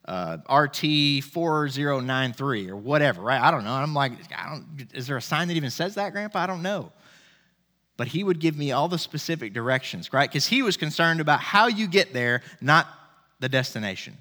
uh, 0.04 0.38
RT 0.50 1.24
4093 1.24 2.70
or 2.70 2.76
whatever, 2.76 3.20
right? 3.20 3.40
I 3.40 3.50
don't 3.50 3.64
know. 3.64 3.72
I'm 3.72 3.94
like, 3.94 4.12
I 4.34 4.50
don't, 4.50 4.88
is 4.94 5.06
there 5.06 5.16
a 5.16 5.22
sign 5.22 5.48
that 5.48 5.56
even 5.56 5.70
says 5.70 5.96
that, 5.96 6.12
Grandpa? 6.12 6.40
I 6.40 6.46
don't 6.46 6.62
know. 6.62 6.92
But 7.96 8.08
he 8.08 8.22
would 8.22 8.38
give 8.38 8.56
me 8.56 8.70
all 8.70 8.88
the 8.88 8.98
specific 8.98 9.52
directions, 9.52 10.12
right? 10.12 10.30
Because 10.30 10.46
he 10.46 10.62
was 10.62 10.76
concerned 10.76 11.20
about 11.20 11.40
how 11.40 11.66
you 11.66 11.88
get 11.88 12.12
there, 12.12 12.42
not 12.60 12.86
the 13.40 13.48
destination. 13.48 14.16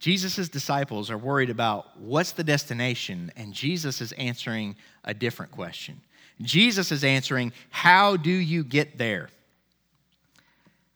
Jesus' 0.00 0.48
disciples 0.48 1.10
are 1.10 1.18
worried 1.18 1.50
about 1.50 2.00
what's 2.00 2.32
the 2.32 2.42
destination, 2.42 3.30
and 3.36 3.52
Jesus 3.52 4.00
is 4.00 4.12
answering 4.12 4.74
a 5.04 5.12
different 5.12 5.52
question. 5.52 6.00
Jesus 6.40 6.90
is 6.90 7.04
answering, 7.04 7.52
How 7.68 8.16
do 8.16 8.30
you 8.30 8.64
get 8.64 8.96
there? 8.96 9.28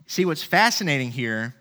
See, 0.06 0.24
what's 0.24 0.42
fascinating 0.42 1.10
here 1.10 1.54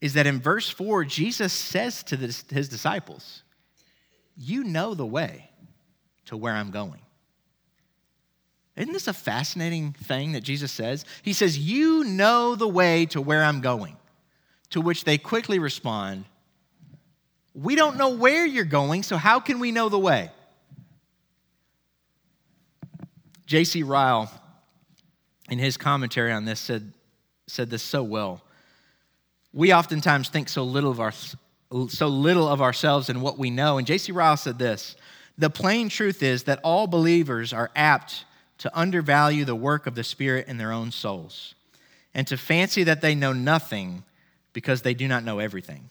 is 0.00 0.14
that 0.14 0.26
in 0.26 0.40
verse 0.40 0.70
4, 0.70 1.04
Jesus 1.04 1.52
says 1.52 2.04
to 2.04 2.16
his 2.16 2.68
disciples, 2.68 3.42
You 4.36 4.62
know 4.62 4.94
the 4.94 5.06
way 5.06 5.50
to 6.26 6.36
where 6.36 6.54
I'm 6.54 6.70
going. 6.70 7.00
Isn't 8.76 8.92
this 8.92 9.08
a 9.08 9.12
fascinating 9.12 9.92
thing 9.92 10.32
that 10.32 10.42
Jesus 10.42 10.70
says? 10.70 11.04
He 11.22 11.32
says, 11.32 11.58
You 11.58 12.04
know 12.04 12.54
the 12.54 12.68
way 12.68 13.06
to 13.06 13.20
where 13.20 13.42
I'm 13.42 13.60
going. 13.60 13.96
To 14.72 14.80
which 14.80 15.04
they 15.04 15.18
quickly 15.18 15.58
respond, 15.58 16.24
We 17.54 17.74
don't 17.74 17.96
know 17.96 18.10
where 18.10 18.46
you're 18.46 18.64
going, 18.64 19.02
so 19.02 19.16
how 19.16 19.40
can 19.40 19.58
we 19.58 19.72
know 19.72 19.88
the 19.88 19.98
way? 19.98 20.30
J.C. 23.46 23.82
Ryle, 23.82 24.32
in 25.50 25.58
his 25.58 25.76
commentary 25.76 26.32
on 26.32 26.46
this, 26.46 26.58
said, 26.58 26.92
said 27.46 27.68
this 27.68 27.82
so 27.82 28.02
well. 28.02 28.40
We 29.52 29.74
oftentimes 29.74 30.30
think 30.30 30.48
so 30.48 30.64
little 30.64 30.90
of 30.90 31.00
our 31.00 31.12
so 31.88 32.06
little 32.08 32.48
of 32.48 32.60
ourselves 32.60 33.08
and 33.08 33.22
what 33.22 33.38
we 33.38 33.48
know. 33.48 33.78
And 33.78 33.86
J.C. 33.86 34.12
Ryle 34.12 34.36
said 34.36 34.58
this: 34.58 34.96
the 35.36 35.50
plain 35.50 35.90
truth 35.90 36.22
is 36.22 36.44
that 36.44 36.60
all 36.62 36.86
believers 36.86 37.52
are 37.52 37.70
apt 37.76 38.24
to 38.58 38.78
undervalue 38.78 39.44
the 39.44 39.54
work 39.54 39.86
of 39.86 39.94
the 39.94 40.04
Spirit 40.04 40.48
in 40.48 40.56
their 40.56 40.72
own 40.72 40.90
souls, 40.90 41.54
and 42.14 42.26
to 42.26 42.38
fancy 42.38 42.84
that 42.84 43.02
they 43.02 43.14
know 43.14 43.34
nothing 43.34 44.04
because 44.52 44.82
they 44.82 44.94
do 44.94 45.08
not 45.08 45.24
know 45.24 45.38
everything. 45.38 45.90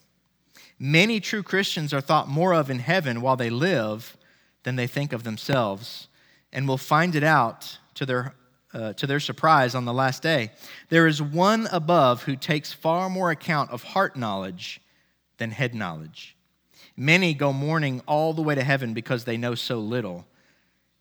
Many 0.78 1.20
true 1.20 1.42
Christians 1.42 1.92
are 1.92 2.00
thought 2.00 2.28
more 2.28 2.54
of 2.54 2.70
in 2.70 2.78
heaven 2.78 3.20
while 3.20 3.36
they 3.36 3.50
live 3.50 4.16
than 4.64 4.76
they 4.76 4.86
think 4.86 5.12
of 5.12 5.24
themselves, 5.24 6.08
and 6.52 6.68
will 6.68 6.78
find 6.78 7.14
it 7.14 7.24
out 7.24 7.78
to 7.94 8.06
their, 8.06 8.34
uh, 8.74 8.92
to 8.94 9.06
their 9.06 9.20
surprise 9.20 9.74
on 9.74 9.84
the 9.84 9.92
last 9.92 10.22
day. 10.22 10.50
There 10.88 11.06
is 11.06 11.20
one 11.20 11.68
above 11.72 12.24
who 12.24 12.36
takes 12.36 12.72
far 12.72 13.08
more 13.08 13.30
account 13.30 13.70
of 13.70 13.82
heart 13.82 14.16
knowledge 14.16 14.80
than 15.38 15.50
head 15.50 15.74
knowledge. 15.74 16.36
Many 16.96 17.34
go 17.34 17.52
mourning 17.52 18.02
all 18.06 18.32
the 18.34 18.42
way 18.42 18.54
to 18.54 18.62
heaven 18.62 18.92
because 18.94 19.24
they 19.24 19.36
know 19.36 19.54
so 19.54 19.78
little 19.78 20.26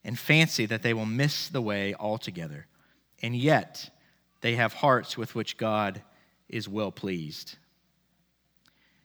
and 0.03 0.17
fancy 0.17 0.65
that 0.65 0.83
they 0.83 0.93
will 0.93 1.05
miss 1.05 1.47
the 1.47 1.61
way 1.61 1.93
altogether. 1.93 2.65
And 3.21 3.35
yet, 3.35 3.89
they 4.41 4.55
have 4.55 4.73
hearts 4.73 5.17
with 5.17 5.35
which 5.35 5.57
God 5.57 6.01
is 6.51 6.69
well 6.69 6.91
pleased. 6.91 7.55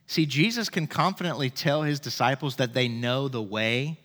See, 0.05 0.25
Jesus 0.25 0.69
can 0.69 0.87
confidently 0.87 1.49
tell 1.49 1.81
his 1.81 1.99
disciples 1.99 2.57
that 2.57 2.73
they 2.73 2.87
know 2.87 3.27
the 3.27 3.41
way 3.41 3.99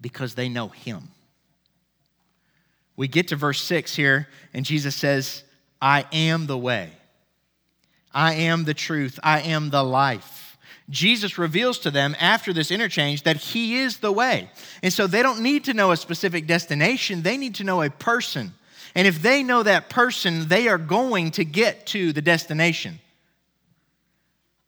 because 0.00 0.34
they 0.34 0.48
know 0.48 0.68
him. 0.68 1.08
We 2.96 3.08
get 3.08 3.28
to 3.28 3.36
verse 3.36 3.62
6 3.62 3.94
here, 3.94 4.28
and 4.52 4.64
Jesus 4.64 4.94
says, 4.94 5.42
I 5.80 6.04
am 6.12 6.46
the 6.46 6.58
way, 6.58 6.90
I 8.12 8.34
am 8.34 8.64
the 8.64 8.74
truth, 8.74 9.18
I 9.22 9.40
am 9.40 9.70
the 9.70 9.82
life. 9.82 10.58
Jesus 10.90 11.38
reveals 11.38 11.78
to 11.80 11.90
them 11.90 12.16
after 12.20 12.52
this 12.52 12.70
interchange 12.70 13.22
that 13.22 13.36
He 13.36 13.78
is 13.78 13.98
the 13.98 14.10
way. 14.10 14.50
And 14.82 14.92
so 14.92 15.06
they 15.06 15.22
don't 15.22 15.40
need 15.40 15.64
to 15.64 15.74
know 15.74 15.92
a 15.92 15.96
specific 15.96 16.46
destination, 16.46 17.22
they 17.22 17.36
need 17.36 17.54
to 17.56 17.64
know 17.64 17.80
a 17.82 17.90
person. 17.90 18.54
And 18.94 19.06
if 19.06 19.22
they 19.22 19.42
know 19.42 19.62
that 19.62 19.88
person, 19.88 20.48
they 20.48 20.68
are 20.68 20.78
going 20.78 21.30
to 21.32 21.44
get 21.44 21.86
to 21.88 22.12
the 22.12 22.22
destination. 22.22 23.00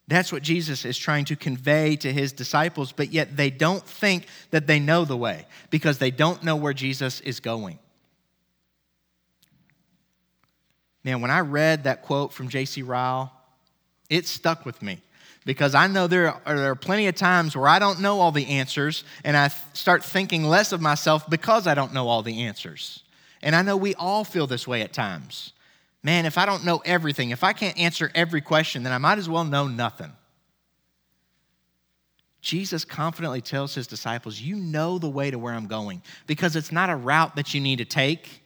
That's 0.08 0.32
what 0.32 0.42
Jesus 0.42 0.84
is 0.84 0.98
trying 0.98 1.24
to 1.26 1.36
convey 1.36 1.96
to 1.96 2.12
his 2.12 2.32
disciples, 2.32 2.92
but 2.92 3.12
yet 3.12 3.36
they 3.36 3.50
don't 3.50 3.84
think 3.84 4.26
that 4.50 4.66
they 4.66 4.78
know 4.78 5.04
the 5.04 5.16
way 5.16 5.46
because 5.70 5.98
they 5.98 6.10
don't 6.10 6.42
know 6.42 6.56
where 6.56 6.74
Jesus 6.74 7.20
is 7.20 7.40
going. 7.40 7.78
Man, 11.04 11.20
when 11.20 11.30
I 11.30 11.40
read 11.40 11.84
that 11.84 12.02
quote 12.02 12.32
from 12.32 12.48
J.C. 12.48 12.82
Ryle, 12.82 13.32
it 14.08 14.26
stuck 14.26 14.64
with 14.64 14.82
me 14.82 15.00
because 15.44 15.74
I 15.74 15.86
know 15.86 16.06
there 16.06 16.34
are, 16.46 16.56
there 16.56 16.70
are 16.70 16.76
plenty 16.76 17.06
of 17.06 17.14
times 17.14 17.56
where 17.56 17.68
I 17.68 17.78
don't 17.78 18.00
know 18.00 18.20
all 18.20 18.32
the 18.32 18.46
answers 18.46 19.04
and 19.24 19.36
I 19.36 19.48
start 19.72 20.04
thinking 20.04 20.44
less 20.44 20.72
of 20.72 20.80
myself 20.80 21.28
because 21.28 21.66
I 21.66 21.74
don't 21.74 21.92
know 21.92 22.08
all 22.08 22.22
the 22.22 22.42
answers. 22.42 23.02
And 23.42 23.56
I 23.56 23.62
know 23.62 23.76
we 23.76 23.94
all 23.94 24.24
feel 24.24 24.46
this 24.46 24.68
way 24.68 24.82
at 24.82 24.92
times. 24.92 25.52
Man, 26.02 26.26
if 26.26 26.38
I 26.38 26.46
don't 26.46 26.64
know 26.64 26.82
everything, 26.84 27.30
if 27.30 27.44
I 27.44 27.52
can't 27.52 27.78
answer 27.78 28.10
every 28.14 28.40
question, 28.40 28.82
then 28.82 28.92
I 28.92 28.98
might 28.98 29.18
as 29.18 29.28
well 29.28 29.44
know 29.44 29.68
nothing. 29.68 30.12
Jesus 32.40 32.84
confidently 32.84 33.40
tells 33.40 33.74
his 33.74 33.86
disciples, 33.86 34.40
You 34.40 34.56
know 34.56 34.98
the 34.98 35.08
way 35.08 35.30
to 35.30 35.38
where 35.38 35.54
I'm 35.54 35.68
going 35.68 36.02
because 36.26 36.56
it's 36.56 36.72
not 36.72 36.90
a 36.90 36.96
route 36.96 37.36
that 37.36 37.54
you 37.54 37.60
need 37.60 37.78
to 37.78 37.84
take. 37.84 38.42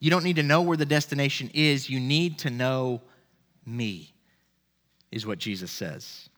You 0.00 0.10
don't 0.10 0.24
need 0.24 0.36
to 0.36 0.42
know 0.42 0.62
where 0.62 0.78
the 0.78 0.86
destination 0.86 1.50
is. 1.52 1.88
You 1.88 2.00
need 2.00 2.38
to 2.40 2.50
know 2.50 3.02
me, 3.66 4.14
is 5.10 5.26
what 5.26 5.38
Jesus 5.38 5.70
says. 5.70 6.28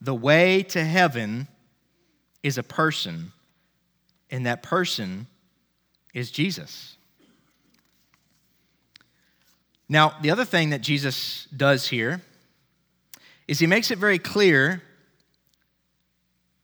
The 0.00 0.14
way 0.14 0.62
to 0.64 0.84
heaven 0.84 1.48
is 2.42 2.58
a 2.58 2.62
person, 2.62 3.32
and 4.30 4.46
that 4.46 4.62
person 4.62 5.26
is 6.18 6.30
Jesus. 6.32 6.96
Now, 9.88 10.16
the 10.20 10.30
other 10.30 10.44
thing 10.44 10.70
that 10.70 10.80
Jesus 10.80 11.46
does 11.56 11.88
here 11.88 12.20
is 13.46 13.60
he 13.60 13.66
makes 13.66 13.90
it 13.90 13.98
very 13.98 14.18
clear 14.18 14.82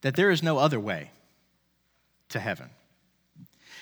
that 0.02 0.16
there 0.16 0.30
is 0.30 0.42
no 0.42 0.58
other 0.58 0.78
way 0.78 1.10
to 2.30 2.40
heaven. 2.40 2.68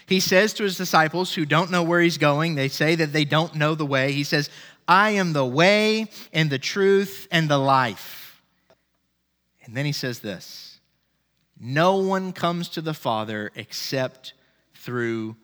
He 0.06 0.20
says 0.20 0.52
to 0.54 0.62
his 0.62 0.76
disciples 0.76 1.34
who 1.34 1.46
don't 1.46 1.70
know 1.70 1.82
where 1.82 2.00
he's 2.00 2.18
going, 2.18 2.54
they 2.54 2.68
say 2.68 2.94
that 2.94 3.12
they 3.12 3.24
don't 3.24 3.54
know 3.54 3.74
the 3.74 3.86
way. 3.86 4.12
He 4.12 4.24
says, 4.24 4.50
I 4.86 5.10
am 5.10 5.32
the 5.32 5.46
way 5.46 6.06
and 6.32 6.50
the 6.50 6.58
truth 6.58 7.26
and 7.30 7.48
the 7.48 7.58
life. 7.58 8.42
And 9.64 9.74
then 9.74 9.86
he 9.86 9.92
says 9.92 10.20
this 10.20 10.80
No 11.58 11.96
one 11.96 12.32
comes 12.32 12.68
to 12.70 12.82
the 12.82 12.94
Father 12.94 13.50
except 13.54 14.34
through 14.74 15.36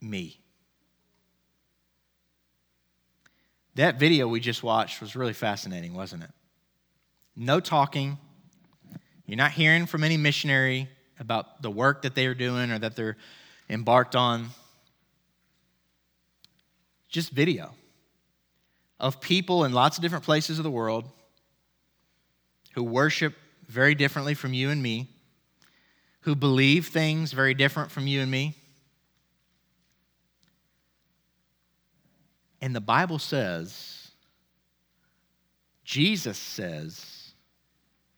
me. 0.00 0.40
That 3.74 3.98
video 3.98 4.26
we 4.26 4.40
just 4.40 4.62
watched 4.62 5.00
was 5.00 5.14
really 5.14 5.32
fascinating, 5.32 5.94
wasn't 5.94 6.24
it? 6.24 6.30
No 7.36 7.60
talking. 7.60 8.18
You're 9.24 9.36
not 9.36 9.52
hearing 9.52 9.86
from 9.86 10.02
any 10.02 10.16
missionary 10.16 10.88
about 11.20 11.62
the 11.62 11.70
work 11.70 12.02
that 12.02 12.14
they 12.14 12.26
are 12.26 12.34
doing 12.34 12.70
or 12.70 12.78
that 12.78 12.96
they're 12.96 13.16
embarked 13.68 14.16
on. 14.16 14.48
Just 17.08 17.30
video 17.30 17.72
of 18.98 19.20
people 19.20 19.64
in 19.64 19.72
lots 19.72 19.96
of 19.96 20.02
different 20.02 20.24
places 20.24 20.58
of 20.58 20.64
the 20.64 20.70
world 20.70 21.04
who 22.74 22.82
worship 22.82 23.34
very 23.68 23.94
differently 23.94 24.34
from 24.34 24.52
you 24.54 24.70
and 24.70 24.82
me, 24.82 25.08
who 26.22 26.34
believe 26.34 26.88
things 26.88 27.32
very 27.32 27.54
different 27.54 27.90
from 27.90 28.06
you 28.06 28.20
and 28.20 28.30
me. 28.30 28.56
And 32.60 32.74
the 32.74 32.80
Bible 32.80 33.18
says, 33.18 34.10
Jesus 35.84 36.38
says, 36.38 37.32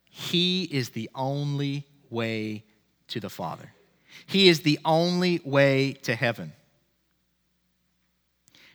He 0.04 0.64
is 0.64 0.90
the 0.90 1.10
only 1.14 1.86
way 2.08 2.64
to 3.08 3.20
the 3.20 3.30
Father. 3.30 3.72
He 4.26 4.48
is 4.48 4.60
the 4.60 4.78
only 4.84 5.40
way 5.44 5.92
to 6.02 6.14
heaven. 6.14 6.52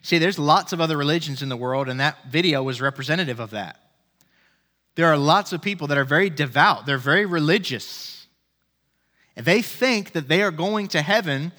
See, 0.01 0.19
there's 0.19 0.37
lots 0.37 0.71
of 0.71 0.79
other 0.79 0.97
religions 0.97 1.41
in 1.41 1.49
the 1.49 1.57
world, 1.57 1.89
and 1.89 1.99
that 1.99 2.29
video 2.29 2.61
was 2.61 2.79
representative 2.79 3.39
of 3.39 3.51
that. 3.51 3.79
There 4.95 5.07
are 5.07 5.17
lots 5.17 5.51
of 5.51 5.61
people 5.61 5.87
that 5.87 5.97
are 5.97 6.05
very 6.05 6.29
devout, 6.29 6.85
they're 6.85 6.97
very 6.97 7.25
religious. 7.25 8.27
And 9.35 9.45
they 9.45 9.61
think 9.61 10.13
that 10.13 10.29
they 10.29 10.41
are 10.41 10.51
going 10.51 10.87
to 10.89 11.01
heaven, 11.01 11.51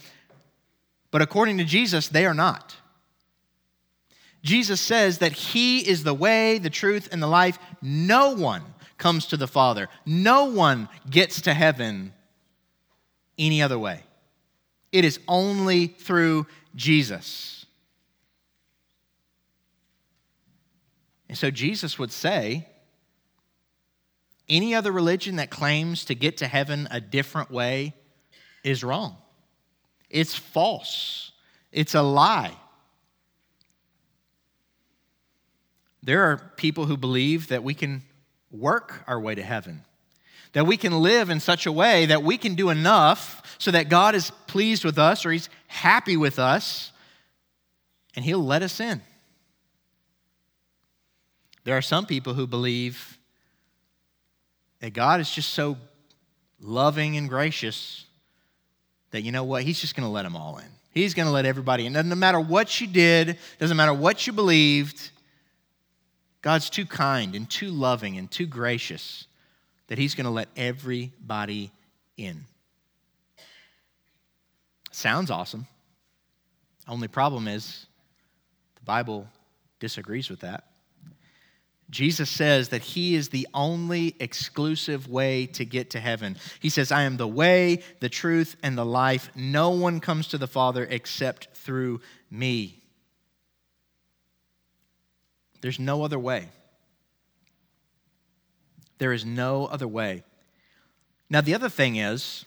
but 1.10 1.20
according 1.20 1.58
to 1.58 1.64
Jesus, 1.64 2.08
they 2.08 2.24
are 2.24 2.34
not. 2.34 2.76
Jesus 4.46 4.80
says 4.80 5.18
that 5.18 5.32
He 5.32 5.86
is 5.86 6.04
the 6.04 6.14
way, 6.14 6.58
the 6.58 6.70
truth, 6.70 7.08
and 7.10 7.20
the 7.20 7.26
life. 7.26 7.58
No 7.82 8.30
one 8.30 8.62
comes 8.96 9.26
to 9.26 9.36
the 9.36 9.48
Father, 9.48 9.88
no 10.06 10.44
one 10.46 10.88
gets 11.10 11.42
to 11.42 11.52
heaven 11.52 12.14
any 13.36 13.60
other 13.60 13.78
way. 13.78 14.00
It 14.92 15.04
is 15.04 15.18
only 15.28 15.88
through 15.88 16.46
Jesus. 16.74 17.66
And 21.28 21.36
so 21.36 21.50
Jesus 21.50 21.98
would 21.98 22.12
say, 22.12 22.68
any 24.48 24.74
other 24.76 24.92
religion 24.92 25.36
that 25.36 25.50
claims 25.50 26.04
to 26.04 26.14
get 26.14 26.36
to 26.36 26.46
heaven 26.46 26.86
a 26.90 27.00
different 27.00 27.50
way 27.50 27.94
is 28.62 28.84
wrong. 28.84 29.16
It's 30.08 30.36
false. 30.36 31.32
It's 31.72 31.96
a 31.96 32.02
lie. 32.02 32.56
There 36.06 36.30
are 36.30 36.36
people 36.56 36.86
who 36.86 36.96
believe 36.96 37.48
that 37.48 37.64
we 37.64 37.74
can 37.74 38.02
work 38.52 39.02
our 39.08 39.18
way 39.18 39.34
to 39.34 39.42
heaven, 39.42 39.82
that 40.52 40.64
we 40.64 40.76
can 40.76 41.00
live 41.00 41.30
in 41.30 41.40
such 41.40 41.66
a 41.66 41.72
way 41.72 42.06
that 42.06 42.22
we 42.22 42.38
can 42.38 42.54
do 42.54 42.70
enough 42.70 43.56
so 43.58 43.72
that 43.72 43.88
God 43.88 44.14
is 44.14 44.30
pleased 44.46 44.84
with 44.84 45.00
us 45.00 45.26
or 45.26 45.32
He's 45.32 45.48
happy 45.66 46.16
with 46.16 46.38
us 46.38 46.92
and 48.14 48.24
He'll 48.24 48.42
let 48.42 48.62
us 48.62 48.78
in. 48.78 49.02
There 51.64 51.76
are 51.76 51.82
some 51.82 52.06
people 52.06 52.34
who 52.34 52.46
believe 52.46 53.18
that 54.78 54.92
God 54.92 55.18
is 55.18 55.28
just 55.28 55.54
so 55.54 55.76
loving 56.60 57.16
and 57.16 57.28
gracious 57.28 58.06
that 59.10 59.22
you 59.22 59.32
know 59.32 59.42
what? 59.42 59.64
He's 59.64 59.80
just 59.80 59.96
going 59.96 60.06
to 60.06 60.12
let 60.12 60.22
them 60.22 60.36
all 60.36 60.58
in. 60.58 60.68
He's 60.92 61.14
going 61.14 61.26
to 61.26 61.32
let 61.32 61.46
everybody 61.46 61.84
in. 61.84 61.94
Doesn't 61.94 62.16
matter 62.16 62.38
what 62.38 62.80
you 62.80 62.86
did, 62.86 63.38
doesn't 63.58 63.76
matter 63.76 63.92
what 63.92 64.24
you 64.28 64.32
believed, 64.32 65.10
God's 66.42 66.70
too 66.70 66.86
kind 66.86 67.34
and 67.34 67.48
too 67.48 67.70
loving 67.70 68.18
and 68.18 68.30
too 68.30 68.46
gracious 68.46 69.26
that 69.88 69.98
He's 69.98 70.14
going 70.14 70.24
to 70.24 70.30
let 70.30 70.48
everybody 70.56 71.70
in. 72.16 72.44
Sounds 74.90 75.30
awesome. 75.30 75.66
Only 76.88 77.08
problem 77.08 77.48
is 77.48 77.86
the 78.76 78.84
Bible 78.84 79.28
disagrees 79.78 80.30
with 80.30 80.40
that. 80.40 80.64
Jesus 81.88 82.30
says 82.30 82.70
that 82.70 82.82
he 82.82 83.14
is 83.14 83.28
the 83.28 83.46
only 83.54 84.16
exclusive 84.18 85.08
way 85.08 85.46
to 85.46 85.64
get 85.64 85.90
to 85.90 86.00
heaven. 86.00 86.36
He 86.58 86.68
says, 86.68 86.90
I 86.90 87.02
am 87.02 87.16
the 87.16 87.28
way, 87.28 87.82
the 88.00 88.08
truth, 88.08 88.56
and 88.62 88.76
the 88.76 88.84
life. 88.84 89.30
No 89.36 89.70
one 89.70 90.00
comes 90.00 90.28
to 90.28 90.38
the 90.38 90.48
Father 90.48 90.84
except 90.88 91.48
through 91.54 92.00
me. 92.30 92.75
There's 95.66 95.80
no 95.80 96.04
other 96.04 96.16
way. 96.16 96.46
There 98.98 99.12
is 99.12 99.24
no 99.24 99.66
other 99.66 99.88
way. 99.88 100.22
Now, 101.28 101.40
the 101.40 101.56
other 101.56 101.68
thing 101.68 101.96
is, 101.96 102.44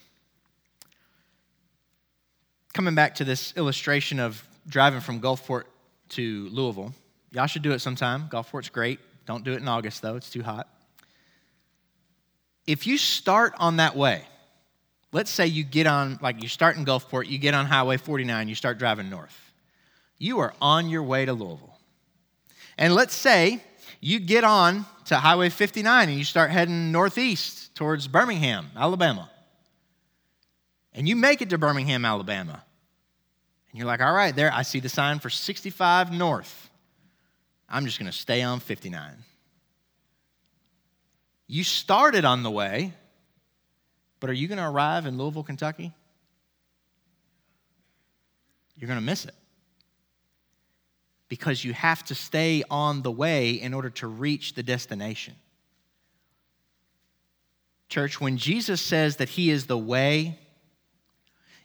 coming 2.73 2.95
back 2.95 3.15
to 3.15 3.25
this 3.25 3.53
illustration 3.57 4.21
of 4.21 4.41
driving 4.69 5.01
from 5.01 5.19
Gulfport 5.19 5.63
to 6.11 6.47
Louisville, 6.53 6.93
y'all 7.31 7.45
should 7.45 7.61
do 7.61 7.73
it 7.73 7.79
sometime. 7.79 8.29
Gulfport's 8.31 8.69
great. 8.69 9.01
Don't 9.25 9.43
do 9.43 9.51
it 9.51 9.57
in 9.57 9.67
August, 9.67 10.01
though, 10.01 10.15
it's 10.15 10.29
too 10.29 10.41
hot. 10.41 10.69
If 12.65 12.87
you 12.87 12.97
start 12.97 13.53
on 13.57 13.75
that 13.75 13.97
way, 13.97 14.21
let's 15.11 15.29
say 15.29 15.45
you 15.45 15.65
get 15.65 15.87
on, 15.87 16.19
like 16.21 16.41
you 16.41 16.47
start 16.47 16.77
in 16.77 16.85
Gulfport, 16.85 17.27
you 17.27 17.37
get 17.37 17.53
on 17.53 17.65
Highway 17.65 17.97
49, 17.97 18.47
you 18.47 18.55
start 18.55 18.77
driving 18.77 19.09
north. 19.09 19.37
You 20.17 20.39
are 20.39 20.53
on 20.61 20.87
your 20.87 21.03
way 21.03 21.25
to 21.25 21.33
Louisville. 21.33 21.68
And 22.79 22.95
let's 22.95 23.13
say 23.13 23.61
you 23.99 24.19
get 24.21 24.45
on 24.45 24.85
to 25.05 25.17
Highway 25.17 25.49
59 25.49 26.07
and 26.07 26.17
you 26.17 26.23
start 26.23 26.49
heading 26.49 26.93
northeast 26.93 27.75
towards 27.75 28.07
Birmingham, 28.07 28.67
Alabama. 28.75 29.29
And 30.93 31.07
you 31.07 31.17
make 31.17 31.41
it 31.41 31.49
to 31.49 31.57
Birmingham, 31.57 32.05
Alabama. 32.05 32.63
And 33.69 33.77
you're 33.77 33.85
like, 33.85 34.01
all 34.01 34.13
right, 34.13 34.33
there, 34.33 34.51
I 34.53 34.61
see 34.61 34.79
the 34.79 34.87
sign 34.87 35.19
for 35.19 35.29
65 35.29 36.13
north. 36.13 36.69
I'm 37.67 37.85
just 37.85 37.99
going 37.99 38.09
to 38.09 38.17
stay 38.17 38.41
on 38.41 38.61
59. 38.61 39.11
You 41.47 41.65
started 41.65 42.23
on 42.23 42.43
the 42.43 42.51
way, 42.51 42.93
but 44.21 44.29
are 44.29 44.33
you 44.33 44.47
going 44.47 44.57
to 44.57 44.67
arrive 44.67 45.05
in 45.05 45.17
Louisville, 45.17 45.43
Kentucky? 45.43 45.91
You're 48.77 48.87
going 48.87 48.99
to 48.99 49.05
miss 49.05 49.25
it. 49.25 49.35
Because 51.29 51.63
you 51.63 51.73
have 51.73 52.03
to 52.05 52.15
stay 52.15 52.63
on 52.69 53.03
the 53.03 53.11
way 53.11 53.51
in 53.51 53.73
order 53.73 53.89
to 53.91 54.07
reach 54.07 54.55
the 54.55 54.63
destination. 54.63 55.35
Church, 57.87 58.19
when 58.19 58.37
Jesus 58.37 58.81
says 58.81 59.17
that 59.17 59.29
He 59.29 59.49
is 59.49 59.65
the 59.65 59.77
way, 59.77 60.37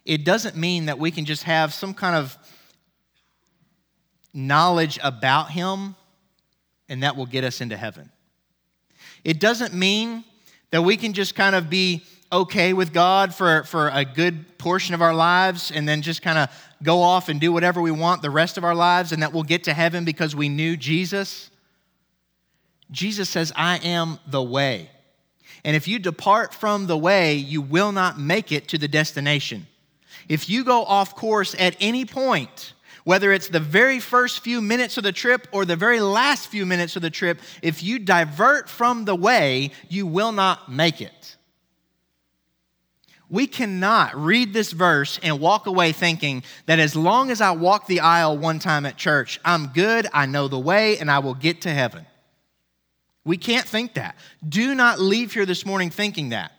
it 0.05 0.23
doesn't 0.23 0.55
mean 0.55 0.85
that 0.85 0.99
we 0.99 1.11
can 1.11 1.25
just 1.25 1.43
have 1.43 1.73
some 1.73 1.93
kind 1.93 2.15
of 2.15 2.37
knowledge 4.33 4.99
about 5.03 5.51
Him 5.51 5.95
and 6.89 7.03
that 7.03 7.15
will 7.15 7.25
get 7.25 7.43
us 7.43 7.61
into 7.61 7.77
heaven. 7.77 8.11
It 9.23 9.39
doesn't 9.39 9.73
mean 9.73 10.23
that 10.71 10.83
we 10.83 10.97
can 10.97 11.13
just 11.13 11.35
kind 11.35 11.55
of 11.55 11.69
be 11.69 12.03
okay 12.31 12.73
with 12.73 12.93
God 12.93 13.33
for, 13.33 13.63
for 13.63 13.89
a 13.93 14.03
good 14.03 14.57
portion 14.57 14.93
of 14.93 15.01
our 15.01 15.13
lives 15.13 15.71
and 15.71 15.87
then 15.87 16.01
just 16.01 16.21
kind 16.21 16.37
of 16.37 16.49
go 16.83 17.01
off 17.01 17.29
and 17.29 17.39
do 17.39 17.51
whatever 17.51 17.81
we 17.81 17.91
want 17.91 18.21
the 18.21 18.29
rest 18.29 18.57
of 18.57 18.63
our 18.63 18.75
lives 18.75 19.11
and 19.11 19.21
that 19.23 19.33
we'll 19.33 19.43
get 19.43 19.63
to 19.65 19.73
heaven 19.73 20.05
because 20.05 20.35
we 20.35 20.49
knew 20.49 20.77
Jesus. 20.77 21.49
Jesus 22.91 23.29
says, 23.29 23.51
I 23.55 23.77
am 23.77 24.19
the 24.27 24.43
way. 24.43 24.89
And 25.63 25.75
if 25.75 25.87
you 25.87 25.97
depart 25.99 26.53
from 26.53 26.87
the 26.87 26.97
way, 26.97 27.35
you 27.35 27.61
will 27.61 27.91
not 27.91 28.19
make 28.19 28.51
it 28.51 28.67
to 28.69 28.77
the 28.77 28.87
destination. 28.87 29.67
If 30.29 30.49
you 30.49 30.63
go 30.63 30.83
off 30.83 31.15
course 31.15 31.55
at 31.57 31.75
any 31.79 32.05
point, 32.05 32.73
whether 33.03 33.31
it's 33.31 33.49
the 33.49 33.59
very 33.59 33.99
first 33.99 34.41
few 34.41 34.61
minutes 34.61 34.97
of 34.97 35.03
the 35.03 35.11
trip 35.11 35.47
or 35.51 35.65
the 35.65 35.75
very 35.75 35.99
last 35.99 36.47
few 36.47 36.65
minutes 36.65 36.95
of 36.95 37.01
the 37.01 37.09
trip, 37.09 37.39
if 37.61 37.83
you 37.83 37.99
divert 37.99 38.67
from 38.67 39.05
the 39.05 39.15
way, 39.15 39.71
you 39.89 40.07
will 40.07 40.31
not 40.31 40.71
make 40.71 41.01
it. 41.01 41.34
We 43.29 43.47
cannot 43.47 44.15
read 44.15 44.53
this 44.53 44.71
verse 44.71 45.19
and 45.23 45.39
walk 45.39 45.65
away 45.65 45.91
thinking 45.91 46.43
that 46.67 46.79
as 46.79 46.95
long 46.95 47.31
as 47.31 47.41
I 47.41 47.51
walk 47.51 47.87
the 47.87 48.01
aisle 48.01 48.37
one 48.37 48.59
time 48.59 48.85
at 48.85 48.97
church, 48.97 49.39
I'm 49.43 49.67
good, 49.67 50.07
I 50.13 50.25
know 50.25 50.47
the 50.47 50.59
way, 50.59 50.97
and 50.99 51.09
I 51.09 51.19
will 51.19 51.33
get 51.33 51.61
to 51.61 51.69
heaven. 51.71 52.05
We 53.23 53.37
can't 53.37 53.67
think 53.67 53.95
that. 53.95 54.15
Do 54.47 54.75
not 54.75 54.99
leave 54.99 55.33
here 55.33 55.47
this 55.47 55.65
morning 55.65 55.89
thinking 55.89 56.29
that. 56.29 56.51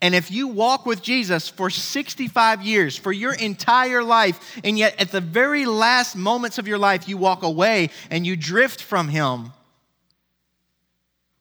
And 0.00 0.14
if 0.14 0.30
you 0.30 0.48
walk 0.48 0.86
with 0.86 1.02
Jesus 1.02 1.48
for 1.48 1.70
65 1.70 2.62
years, 2.62 2.96
for 2.96 3.12
your 3.12 3.34
entire 3.34 4.02
life, 4.02 4.60
and 4.64 4.78
yet 4.78 4.98
at 5.00 5.12
the 5.12 5.20
very 5.20 5.66
last 5.66 6.16
moments 6.16 6.58
of 6.58 6.66
your 6.66 6.78
life 6.78 7.08
you 7.08 7.16
walk 7.16 7.42
away 7.42 7.90
and 8.10 8.26
you 8.26 8.36
drift 8.36 8.82
from 8.82 9.08
Him, 9.08 9.52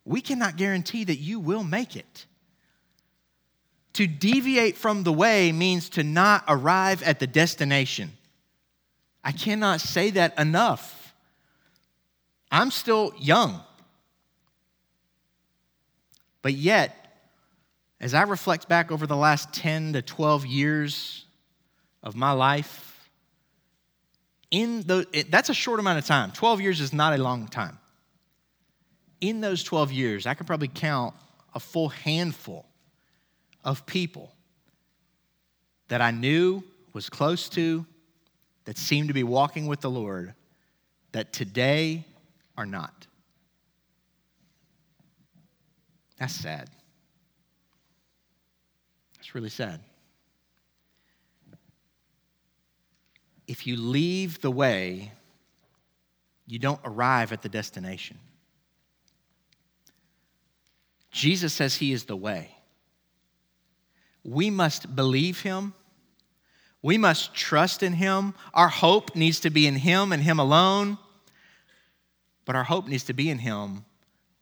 we 0.06 0.22
cannot 0.22 0.58
guarantee 0.58 1.06
that 1.06 1.18
you 1.18 1.40
will 1.40 1.64
make 1.64 1.96
it. 1.96 2.26
To 3.94 4.08
deviate 4.08 4.76
from 4.76 5.04
the 5.04 5.14
way 5.14 5.52
means 5.52 5.90
to 5.90 6.04
not 6.04 6.44
arrive 6.48 7.04
at 7.04 7.20
the 7.20 7.28
destination. 7.28 8.12
I 9.24 9.32
cannot 9.32 9.82
say 9.82 10.10
that 10.12 10.38
enough. 10.40 11.14
I'm 12.52 12.72
still 12.72 13.14
young. 13.20 13.62
But 16.42 16.54
yet, 16.54 17.00
as 18.02 18.14
I 18.14 18.24
reflect 18.24 18.68
back 18.68 18.92
over 18.92 19.08
the 19.08 19.16
last 19.16 19.54
10 19.54 19.94
to 19.94 20.02
12 20.02 20.46
years 20.46 21.26
of 22.02 22.16
my 22.16 22.32
life, 22.32 23.10
in 24.52 24.82
the, 24.84 25.26
that's 25.30 25.50
a 25.50 25.54
short 25.54 25.80
amount 25.80 26.00
of 26.00 26.06
time. 26.06 26.32
12 26.32 26.62
years 26.62 26.82
is 26.82 26.94
not 26.94 27.18
a 27.18 27.22
long 27.22 27.48
time. 27.48 27.78
In 29.22 29.40
those 29.40 29.64
12 29.64 29.92
years, 29.92 30.28
I 30.28 30.34
could 30.34 30.48
probably 30.48 30.68
count 30.68 31.16
a 31.56 31.60
full 31.60 31.90
handful 31.90 32.66
of 33.64 33.86
people 33.86 34.34
that 35.88 36.02
I 36.02 36.12
knew, 36.12 36.64
was 36.94 37.10
close 37.10 37.50
to, 37.50 37.86
that 38.66 38.78
seemed 38.78 39.10
to 39.10 39.14
be 39.14 39.24
walking 39.24 39.68
with 39.68 39.82
the 39.82 39.90
Lord, 39.90 40.34
that 41.12 41.34
today 41.34 42.06
are 42.58 42.66
not. 42.66 43.08
That's 46.20 46.34
sad. 46.34 46.70
That's 49.18 49.36
really 49.36 49.50
sad. 49.50 49.82
If 53.48 53.68
you 53.68 53.76
leave 53.76 54.40
the 54.42 54.52
way, 54.52 55.12
you 56.48 56.60
don't 56.60 56.80
arrive 56.84 57.34
at 57.34 57.42
the 57.42 57.50
destination. 57.50 58.18
Jesus 61.12 61.54
says 61.54 61.76
he 61.76 61.92
is 61.92 62.06
the 62.06 62.16
way. 62.16 62.56
We 64.24 64.50
must 64.50 64.96
believe 64.96 65.42
him. 65.42 65.74
We 66.82 66.98
must 66.98 67.34
trust 67.34 67.84
in 67.84 67.94
him. 67.94 68.34
Our 68.54 68.70
hope 68.70 69.16
needs 69.16 69.40
to 69.42 69.50
be 69.50 69.68
in 69.68 69.76
him 69.76 70.12
and 70.12 70.22
him 70.22 70.40
alone. 70.40 70.98
But 72.46 72.56
our 72.56 72.64
hope 72.64 72.88
needs 72.88 73.06
to 73.06 73.14
be 73.14 73.30
in 73.30 73.40
him 73.40 73.86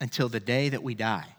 until 0.00 0.28
the 0.28 0.40
day 0.40 0.68
that 0.68 0.82
we 0.82 0.94
die 0.94 1.36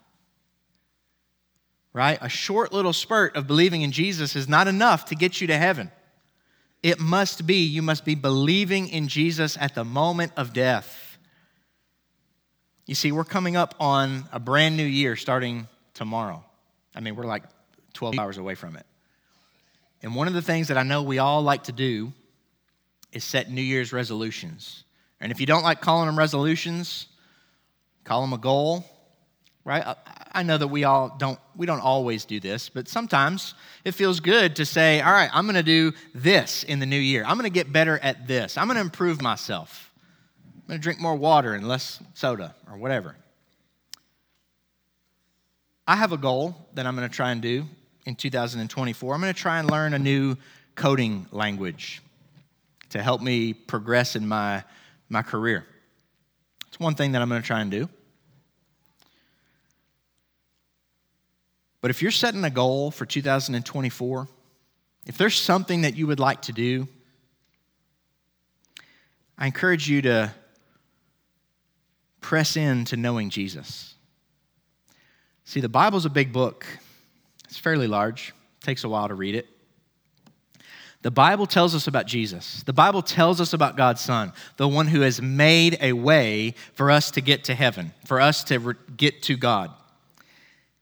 right? 1.93 2.17
A 2.21 2.29
short 2.29 2.73
little 2.73 2.91
spurt 2.91 3.35
of 3.35 3.47
believing 3.47 3.83
in 3.83 3.91
Jesus 3.91 4.35
is 4.35 4.49
not 4.49 4.67
enough 4.67 5.05
to 5.05 5.15
get 5.15 5.39
you 5.39 5.47
to 5.47 5.57
heaven. 5.57 5.91
It 6.81 6.99
must 6.99 7.47
be, 7.47 7.63
you 7.63 7.81
must 7.81 8.03
be 8.03 8.15
believing 8.15 8.89
in 8.89 9.07
Jesus 9.07 9.55
at 9.59 9.75
the 9.75 9.85
moment 9.85 10.33
of 10.35 10.51
death. 10.51 11.17
You 12.85 12.95
see, 12.95 13.13
we're 13.13 13.23
coming 13.23 13.55
up 13.55 13.75
on 13.79 14.25
a 14.33 14.39
brand 14.39 14.75
new 14.75 14.83
year 14.83 15.15
starting 15.15 15.67
tomorrow. 15.93 16.43
I 16.93 16.99
mean, 16.99 17.15
we're 17.15 17.25
like 17.25 17.43
12 17.93 18.19
hours 18.19 18.37
away 18.37 18.55
from 18.55 18.75
it. 18.75 18.85
And 20.01 20.15
one 20.15 20.27
of 20.27 20.33
the 20.33 20.41
things 20.41 20.67
that 20.67 20.77
I 20.77 20.83
know 20.83 21.01
we 21.01 21.19
all 21.19 21.41
like 21.41 21.63
to 21.63 21.71
do 21.71 22.11
is 23.11 23.23
set 23.23 23.49
New 23.49 23.61
Year's 23.61 23.93
resolutions. 23.93 24.83
And 25.21 25.31
if 25.31 25.39
you 25.39 25.45
don't 25.45 25.63
like 25.63 25.79
calling 25.79 26.07
them 26.07 26.17
resolutions, 26.17 27.07
call 28.03 28.21
them 28.21 28.33
a 28.33 28.37
goal, 28.37 28.85
right? 29.63 29.95
I 30.33 30.43
know 30.43 30.57
that 30.57 30.67
we 30.67 30.83
all 30.83 31.15
don't 31.17 31.39
we 31.55 31.65
don't 31.65 31.79
always 31.79 32.25
do 32.25 32.39
this, 32.39 32.67
but 32.67 32.89
sometimes 32.89 33.53
it 33.85 33.93
feels 33.93 34.19
good 34.19 34.57
to 34.57 34.65
say, 34.65 34.99
"All 34.99 35.13
right, 35.13 35.29
I'm 35.31 35.45
going 35.45 35.55
to 35.55 35.63
do 35.63 35.93
this 36.13 36.63
in 36.63 36.79
the 36.79 36.85
new 36.85 36.99
year. 36.99 37.23
I'm 37.25 37.37
going 37.37 37.49
to 37.49 37.53
get 37.53 37.71
better 37.71 37.97
at 37.99 38.27
this. 38.27 38.57
I'm 38.57 38.67
going 38.67 38.75
to 38.75 38.81
improve 38.81 39.21
myself. 39.21 39.91
I'm 40.55 40.67
going 40.67 40.79
to 40.79 40.83
drink 40.83 40.99
more 40.99 41.15
water 41.15 41.53
and 41.53 41.67
less 41.67 42.01
soda 42.13 42.55
or 42.69 42.77
whatever." 42.77 43.15
I 45.87 45.95
have 45.97 46.13
a 46.13 46.17
goal 46.17 46.55
that 46.73 46.85
I'm 46.85 46.95
going 46.95 47.07
to 47.07 47.13
try 47.13 47.31
and 47.31 47.41
do 47.41 47.65
in 48.05 48.15
2024. 48.15 49.13
I'm 49.13 49.21
going 49.21 49.33
to 49.33 49.39
try 49.39 49.59
and 49.59 49.69
learn 49.69 49.93
a 49.93 49.99
new 49.99 50.35
coding 50.75 51.27
language 51.31 52.01
to 52.89 53.01
help 53.01 53.21
me 53.21 53.53
progress 53.53 54.15
in 54.15 54.27
my 54.27 54.63
my 55.09 55.21
career. 55.21 55.65
It's 56.67 56.79
one 56.79 56.95
thing 56.95 57.11
that 57.11 57.21
I'm 57.21 57.29
going 57.29 57.41
to 57.41 57.45
try 57.45 57.61
and 57.61 57.69
do. 57.69 57.87
But 61.81 61.91
if 61.91 62.01
you're 62.01 62.11
setting 62.11 62.43
a 62.45 62.49
goal 62.49 62.91
for 62.91 63.05
2024, 63.05 64.27
if 65.05 65.17
there's 65.17 65.35
something 65.35 65.81
that 65.81 65.95
you 65.95 66.07
would 66.07 66.19
like 66.19 66.43
to 66.43 66.53
do, 66.53 66.87
I 69.37 69.45
encourage 69.47 69.89
you 69.89 70.01
to 70.03 70.33
press 72.21 72.55
into 72.55 72.95
knowing 72.95 73.29
Jesus. 73.29 73.93
See, 75.43 75.59
the 75.59 75.69
Bible's 75.69 76.05
a 76.05 76.09
big 76.09 76.31
book, 76.31 76.65
it's 77.53 77.59
fairly 77.59 77.85
large, 77.85 78.33
takes 78.61 78.83
a 78.83 78.89
while 78.89 79.07
to 79.07 79.13
read 79.13 79.35
it. 79.35 79.47
The 81.03 81.11
Bible 81.11 81.45
tells 81.45 81.75
us 81.75 81.85
about 81.85 82.07
Jesus. 82.07 82.63
The 82.63 82.73
Bible 82.73 83.03
tells 83.03 83.39
us 83.39 83.53
about 83.53 83.77
God's 83.77 84.01
Son, 84.01 84.33
the 84.57 84.67
one 84.67 84.87
who 84.87 85.01
has 85.01 85.21
made 85.21 85.77
a 85.79 85.93
way 85.93 86.55
for 86.73 86.89
us 86.89 87.11
to 87.11 87.21
get 87.21 87.43
to 87.43 87.53
heaven, 87.53 87.93
for 88.05 88.19
us 88.19 88.43
to 88.45 88.57
re- 88.57 88.73
get 88.97 89.21
to 89.23 89.37
God. 89.37 89.69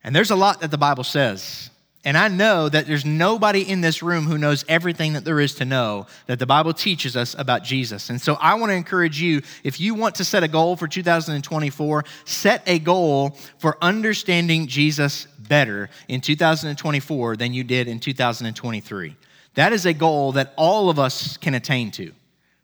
And 0.01 0.15
there's 0.15 0.31
a 0.31 0.35
lot 0.37 0.61
that 0.61 0.71
the 0.71 0.77
Bible 0.77 1.03
says. 1.03 1.71
And 2.05 2.17
I 2.17 2.29
know 2.29 2.69
that 2.69 2.87
there's 2.87 3.05
nobody 3.05 3.61
in 3.61 3.81
this 3.81 4.01
room 4.01 4.25
who 4.25 4.37
knows 4.37 4.63
everything 4.69 5.13
that 5.13 5.25
there 5.25 5.41
is 5.41 5.55
to 5.55 5.65
know 5.65 6.07
that 6.25 6.39
the 6.39 6.47
Bible 6.47 6.73
teaches 6.73 7.17
us 7.17 7.35
about 7.37 7.63
Jesus. 7.63 8.09
And 8.09 8.19
so 8.19 8.35
I 8.35 8.55
want 8.55 8.71
to 8.71 8.75
encourage 8.75 9.21
you 9.21 9.41
if 9.65 9.81
you 9.81 9.93
want 9.93 10.15
to 10.15 10.23
set 10.23 10.41
a 10.41 10.47
goal 10.47 10.77
for 10.77 10.87
2024, 10.87 12.05
set 12.23 12.63
a 12.65 12.79
goal 12.79 13.37
for 13.59 13.77
understanding 13.81 14.67
Jesus 14.67 15.27
better 15.51 15.89
in 16.07 16.21
2024 16.21 17.35
than 17.35 17.53
you 17.53 17.61
did 17.65 17.89
in 17.89 17.99
2023. 17.99 19.17
That 19.55 19.73
is 19.73 19.85
a 19.85 19.91
goal 19.91 20.31
that 20.31 20.53
all 20.55 20.89
of 20.89 20.97
us 20.97 21.35
can 21.35 21.55
attain 21.55 21.91
to 21.91 22.13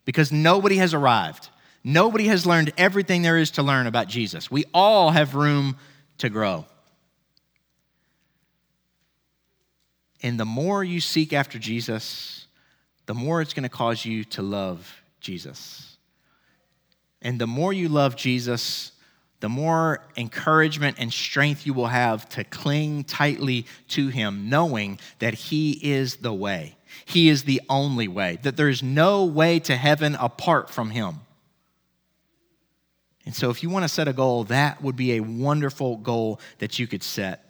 because 0.05 0.31
nobody 0.31 0.77
has 0.77 0.93
arrived. 0.93 1.49
Nobody 1.83 2.27
has 2.27 2.45
learned 2.45 2.71
everything 2.77 3.23
there 3.23 3.37
is 3.37 3.51
to 3.51 3.61
learn 3.61 3.87
about 3.87 4.07
Jesus. 4.07 4.49
We 4.49 4.63
all 4.73 5.11
have 5.11 5.35
room 5.35 5.75
to 6.19 6.29
grow. 6.29 6.65
And 10.23 10.39
the 10.39 10.45
more 10.45 10.81
you 10.81 11.01
seek 11.01 11.33
after 11.33 11.59
Jesus, 11.59 12.47
the 13.05 13.13
more 13.13 13.41
it's 13.41 13.53
going 13.53 13.63
to 13.63 13.69
cause 13.69 14.05
you 14.05 14.23
to 14.23 14.41
love 14.41 15.01
Jesus. 15.19 15.97
And 17.21 17.37
the 17.37 17.47
more 17.47 17.73
you 17.73 17.89
love 17.89 18.15
Jesus, 18.15 18.93
the 19.39 19.49
more 19.49 20.01
encouragement 20.15 20.97
and 20.99 21.13
strength 21.13 21.65
you 21.65 21.73
will 21.73 21.87
have 21.87 22.27
to 22.29 22.43
cling 22.43 23.03
tightly 23.03 23.65
to 23.89 24.07
Him, 24.07 24.49
knowing 24.49 24.99
that 25.19 25.33
He 25.33 25.71
is 25.71 26.17
the 26.17 26.33
way. 26.33 26.75
He 27.05 27.29
is 27.29 27.43
the 27.43 27.61
only 27.69 28.07
way, 28.07 28.39
that 28.41 28.57
there's 28.57 28.81
no 28.81 29.25
way 29.25 29.59
to 29.59 29.75
heaven 29.75 30.15
apart 30.15 30.69
from 30.69 30.89
Him. 30.89 31.19
And 33.25 33.35
so, 33.35 33.49
if 33.49 33.61
you 33.61 33.69
want 33.69 33.83
to 33.83 33.89
set 33.89 34.07
a 34.07 34.13
goal, 34.13 34.45
that 34.45 34.81
would 34.81 34.95
be 34.95 35.13
a 35.13 35.19
wonderful 35.19 35.97
goal 35.97 36.39
that 36.59 36.79
you 36.79 36.87
could 36.87 37.03
set. 37.03 37.43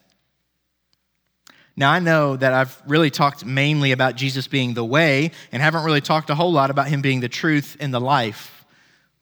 Now, 1.76 1.92
I 1.92 2.00
know 2.00 2.36
that 2.36 2.54
I've 2.54 2.82
really 2.88 3.12
talked 3.12 3.46
mainly 3.46 3.92
about 3.92 4.16
Jesus 4.16 4.48
being 4.48 4.74
the 4.74 4.84
way 4.84 5.30
and 5.52 5.62
haven't 5.62 5.86
really 5.86 6.02
talked 6.02 6.32
a 6.32 6.36
whole 6.36 6.52
lot 6.52 6.72
about 6.72 6.88
him 6.88 7.04
being 7.04 7.20
the 7.20 7.30
truth 7.30 7.78
and 7.80 7.94
the 7.94 8.02
life. 8.02 8.57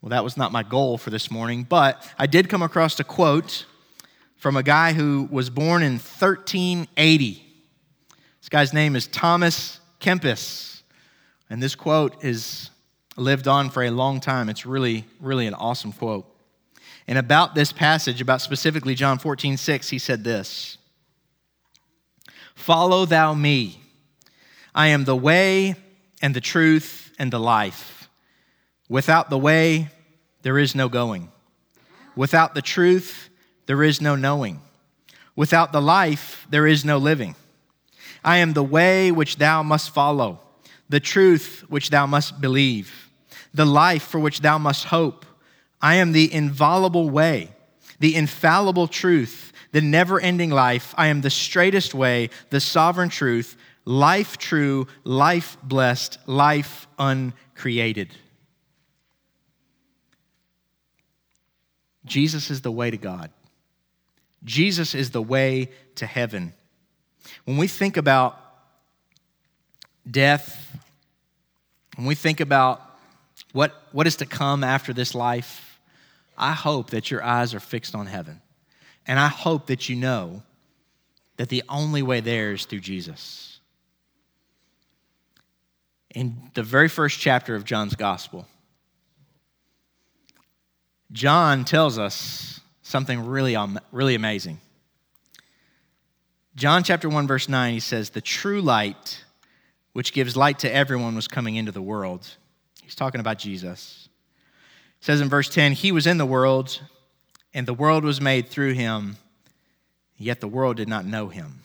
Well, 0.05 0.11
that 0.11 0.23
was 0.23 0.37
not 0.37 0.51
my 0.51 0.61
goal 0.61 0.99
for 0.99 1.09
this 1.09 1.31
morning, 1.31 1.63
but 1.63 2.07
I 2.19 2.27
did 2.27 2.47
come 2.47 2.61
across 2.61 2.99
a 2.99 3.03
quote 3.03 3.65
from 4.37 4.55
a 4.55 4.61
guy 4.61 4.93
who 4.93 5.27
was 5.31 5.49
born 5.49 5.81
in 5.81 5.93
1380. 5.93 7.43
This 8.39 8.49
guy's 8.49 8.71
name 8.71 8.95
is 8.95 9.07
Thomas 9.07 9.79
Kempis. 9.99 10.83
And 11.49 11.59
this 11.59 11.73
quote 11.73 12.23
is 12.23 12.69
lived 13.17 13.47
on 13.47 13.71
for 13.71 13.81
a 13.81 13.89
long 13.89 14.19
time. 14.19 14.47
It's 14.47 14.63
really, 14.63 15.05
really 15.19 15.47
an 15.47 15.55
awesome 15.55 15.91
quote. 15.91 16.31
And 17.07 17.17
about 17.17 17.55
this 17.55 17.71
passage, 17.71 18.21
about 18.21 18.41
specifically 18.41 18.93
John 18.93 19.17
14, 19.17 19.57
6, 19.57 19.89
he 19.89 19.97
said 19.97 20.23
this. 20.23 20.77
Follow 22.53 23.07
thou 23.07 23.33
me. 23.33 23.81
I 24.75 24.89
am 24.89 25.05
the 25.05 25.15
way 25.15 25.73
and 26.21 26.35
the 26.35 26.41
truth 26.41 27.11
and 27.17 27.33
the 27.33 27.39
life. 27.39 28.07
Without 28.87 29.31
the 29.31 29.39
way, 29.39 29.89
there 30.45 30.59
is 30.59 30.75
no 30.75 30.87
going. 30.87 31.31
Without 32.15 32.53
the 32.53 32.61
truth, 32.61 33.31
there 33.65 33.81
is 33.81 33.99
no 33.99 34.15
knowing. 34.15 34.61
Without 35.35 35.71
the 35.71 35.81
life, 35.81 36.45
there 36.51 36.67
is 36.67 36.85
no 36.85 36.99
living. 36.99 37.33
I 38.23 38.37
am 38.37 38.53
the 38.53 38.61
way 38.61 39.11
which 39.11 39.37
thou 39.37 39.63
must 39.63 39.89
follow, 39.89 40.39
the 40.87 40.99
truth 40.99 41.65
which 41.67 41.89
thou 41.89 42.05
must 42.05 42.39
believe, 42.39 43.09
the 43.55 43.65
life 43.65 44.03
for 44.03 44.19
which 44.19 44.41
thou 44.41 44.59
must 44.59 44.85
hope. 44.85 45.25
I 45.81 45.95
am 45.95 46.11
the 46.11 46.31
inviolable 46.31 47.09
way, 47.09 47.49
the 47.99 48.15
infallible 48.15 48.87
truth, 48.87 49.51
the 49.71 49.81
never 49.81 50.19
ending 50.19 50.51
life. 50.51 50.93
I 50.95 51.07
am 51.07 51.21
the 51.21 51.31
straightest 51.31 51.95
way, 51.95 52.29
the 52.51 52.59
sovereign 52.59 53.09
truth, 53.09 53.57
life 53.83 54.37
true, 54.37 54.85
life 55.03 55.57
blessed, 55.63 56.19
life 56.27 56.85
uncreated. 56.99 58.09
Jesus 62.05 62.51
is 62.51 62.61
the 62.61 62.71
way 62.71 62.91
to 62.91 62.97
God. 62.97 63.31
Jesus 64.43 64.93
is 64.93 65.11
the 65.11 65.21
way 65.21 65.69
to 65.95 66.05
heaven. 66.05 66.53
When 67.45 67.57
we 67.57 67.67
think 67.67 67.97
about 67.97 68.39
death, 70.09 70.77
when 71.95 72.05
we 72.05 72.15
think 72.15 72.39
about 72.39 72.81
what, 73.53 73.73
what 73.91 74.05
is 74.05 74.17
to 74.17 74.25
come 74.25 74.63
after 74.63 74.93
this 74.93 75.15
life, 75.15 75.79
I 76.37 76.51
hope 76.51 76.91
that 76.91 77.09
your 77.09 77.23
eyes 77.23 77.53
are 77.53 77.59
fixed 77.59 77.95
on 77.95 78.05
heaven. 78.05 78.41
And 79.07 79.19
I 79.19 79.27
hope 79.27 79.67
that 79.67 79.89
you 79.89 79.95
know 79.95 80.43
that 81.37 81.49
the 81.49 81.63
only 81.69 82.01
way 82.01 82.19
there 82.19 82.53
is 82.53 82.65
through 82.65 82.79
Jesus. 82.79 83.59
In 86.13 86.51
the 86.53 86.63
very 86.63 86.87
first 86.87 87.19
chapter 87.19 87.55
of 87.55 87.65
John's 87.65 87.95
gospel, 87.95 88.47
John 91.11 91.65
tells 91.65 91.97
us 91.97 92.59
something 92.81 93.25
really, 93.25 93.57
really 93.91 94.15
amazing. 94.15 94.59
John 96.55 96.83
chapter 96.83 97.09
1, 97.09 97.27
verse 97.27 97.49
9, 97.49 97.73
he 97.73 97.79
says, 97.79 98.09
The 98.09 98.21
true 98.21 98.61
light, 98.61 99.23
which 99.93 100.13
gives 100.13 100.37
light 100.37 100.59
to 100.59 100.73
everyone, 100.73 101.15
was 101.15 101.27
coming 101.27 101.55
into 101.55 101.71
the 101.71 101.81
world. 101.81 102.27
He's 102.81 102.95
talking 102.95 103.19
about 103.19 103.39
Jesus. 103.39 104.09
It 104.99 105.05
says 105.05 105.21
in 105.21 105.29
verse 105.29 105.49
10, 105.49 105.73
He 105.73 105.91
was 105.91 106.07
in 106.07 106.17
the 106.17 106.25
world 106.25 106.81
and 107.55 107.65
the 107.65 107.73
world 107.73 108.03
was 108.03 108.19
made 108.19 108.49
through 108.49 108.73
him, 108.73 109.15
yet 110.17 110.41
the 110.41 110.47
world 110.47 110.75
did 110.75 110.89
not 110.89 111.05
know 111.05 111.29
him. 111.29 111.61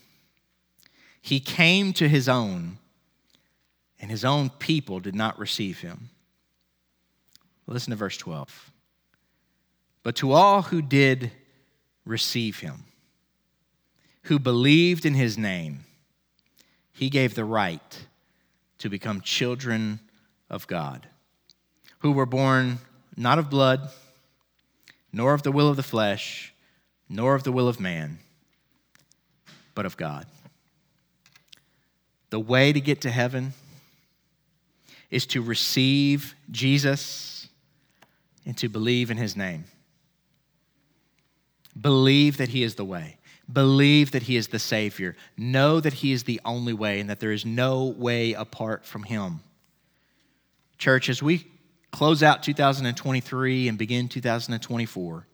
He 1.20 1.41
came 1.41 1.93
to 1.95 2.09
his 2.09 2.28
own, 2.28 2.78
and 4.01 4.09
his 4.09 4.24
own 4.24 4.51
people 4.51 5.01
did 5.01 5.16
not 5.16 5.36
receive 5.36 5.80
him. 5.80 6.11
Listen 7.66 7.91
to 7.91 7.97
verse 7.97 8.16
12. 8.16 8.70
But 10.03 10.17
to 10.17 10.33
all 10.33 10.63
who 10.63 10.81
did 10.81 11.31
receive 12.05 12.61
him, 12.61 12.85
who 14.25 14.39
believed 14.39 15.05
in 15.05 15.15
his 15.15 15.37
name, 15.37 15.81
he 16.93 17.11
gave 17.11 17.35
the 17.35 17.45
right 17.45 18.07
to 18.79 18.89
become 18.89 19.21
children 19.21 20.01
of 20.49 20.67
God, 20.67 21.07
who 21.99 22.13
were 22.13 22.27
born 22.27 22.79
not 23.17 23.39
of 23.39 23.51
blood 23.51 23.91
nor 25.13 25.35
of 25.35 25.43
the 25.43 25.53
will 25.53 25.69
of 25.69 25.77
the 25.77 25.83
flesh, 25.83 26.53
nor 27.09 27.35
of 27.35 27.43
the 27.43 27.53
will 27.53 27.69
of 27.69 27.81
man, 27.81 28.19
but 29.75 29.87
of 29.87 29.97
God. 29.97 30.27
The 32.31 32.41
way 32.41 32.73
to 32.73 32.81
get 32.81 33.01
to 33.03 33.11
heaven 33.11 33.55
is 35.11 35.27
to 35.27 35.43
receive 35.43 36.35
Jesus 36.51 37.49
and 38.47 38.57
to 38.59 38.69
believe 38.69 39.11
in 39.11 39.17
his 39.17 39.37
name. 39.37 39.65
Believe 41.79 42.37
that 42.39 42.49
he 42.49 42.62
is 42.62 42.75
the 42.77 42.85
way. 42.85 43.16
Believe 43.53 44.12
that 44.12 44.25
he 44.25 44.37
is 44.37 44.49
the 44.49 44.59
Savior. 44.59 45.16
Know 45.37 45.81
that 45.81 45.95
he 45.95 46.12
is 46.12 46.25
the 46.25 46.41
only 46.45 46.73
way 46.73 47.01
and 47.01 47.11
that 47.11 47.21
there 47.21 47.33
is 47.33 47.45
no 47.45 47.85
way 47.85 48.33
apart 48.33 48.85
from 48.85 49.03
him. 49.03 49.41
Church, 50.79 51.09
as 51.09 51.23
we 51.23 51.47
close 51.91 52.23
out 52.23 52.43
2023 52.43 53.68
and 53.68 53.77
begin 53.77 54.09
2024, 54.09 55.27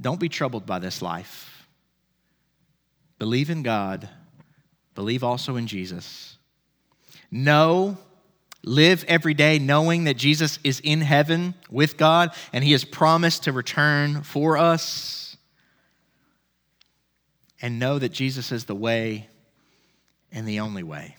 don't 0.00 0.20
be 0.20 0.28
troubled 0.28 0.66
by 0.66 0.78
this 0.78 1.02
life. 1.02 1.66
Believe 3.18 3.50
in 3.50 3.62
God, 3.62 4.08
believe 4.94 5.22
also 5.22 5.56
in 5.56 5.66
Jesus. 5.66 6.36
Know, 7.30 7.96
live 8.64 9.04
every 9.08 9.34
day 9.34 9.58
knowing 9.58 10.04
that 10.04 10.16
Jesus 10.16 10.58
is 10.62 10.80
in 10.80 11.00
heaven 11.00 11.54
with 11.70 11.96
God 11.96 12.34
and 12.52 12.62
he 12.62 12.72
has 12.72 12.84
promised 12.84 13.44
to 13.44 13.52
return 13.52 14.22
for 14.22 14.56
us. 14.56 15.36
And 17.60 17.78
know 17.78 17.98
that 17.98 18.10
Jesus 18.10 18.50
is 18.50 18.64
the 18.64 18.74
way 18.74 19.28
and 20.32 20.48
the 20.48 20.60
only 20.60 20.82
way. 20.82 21.16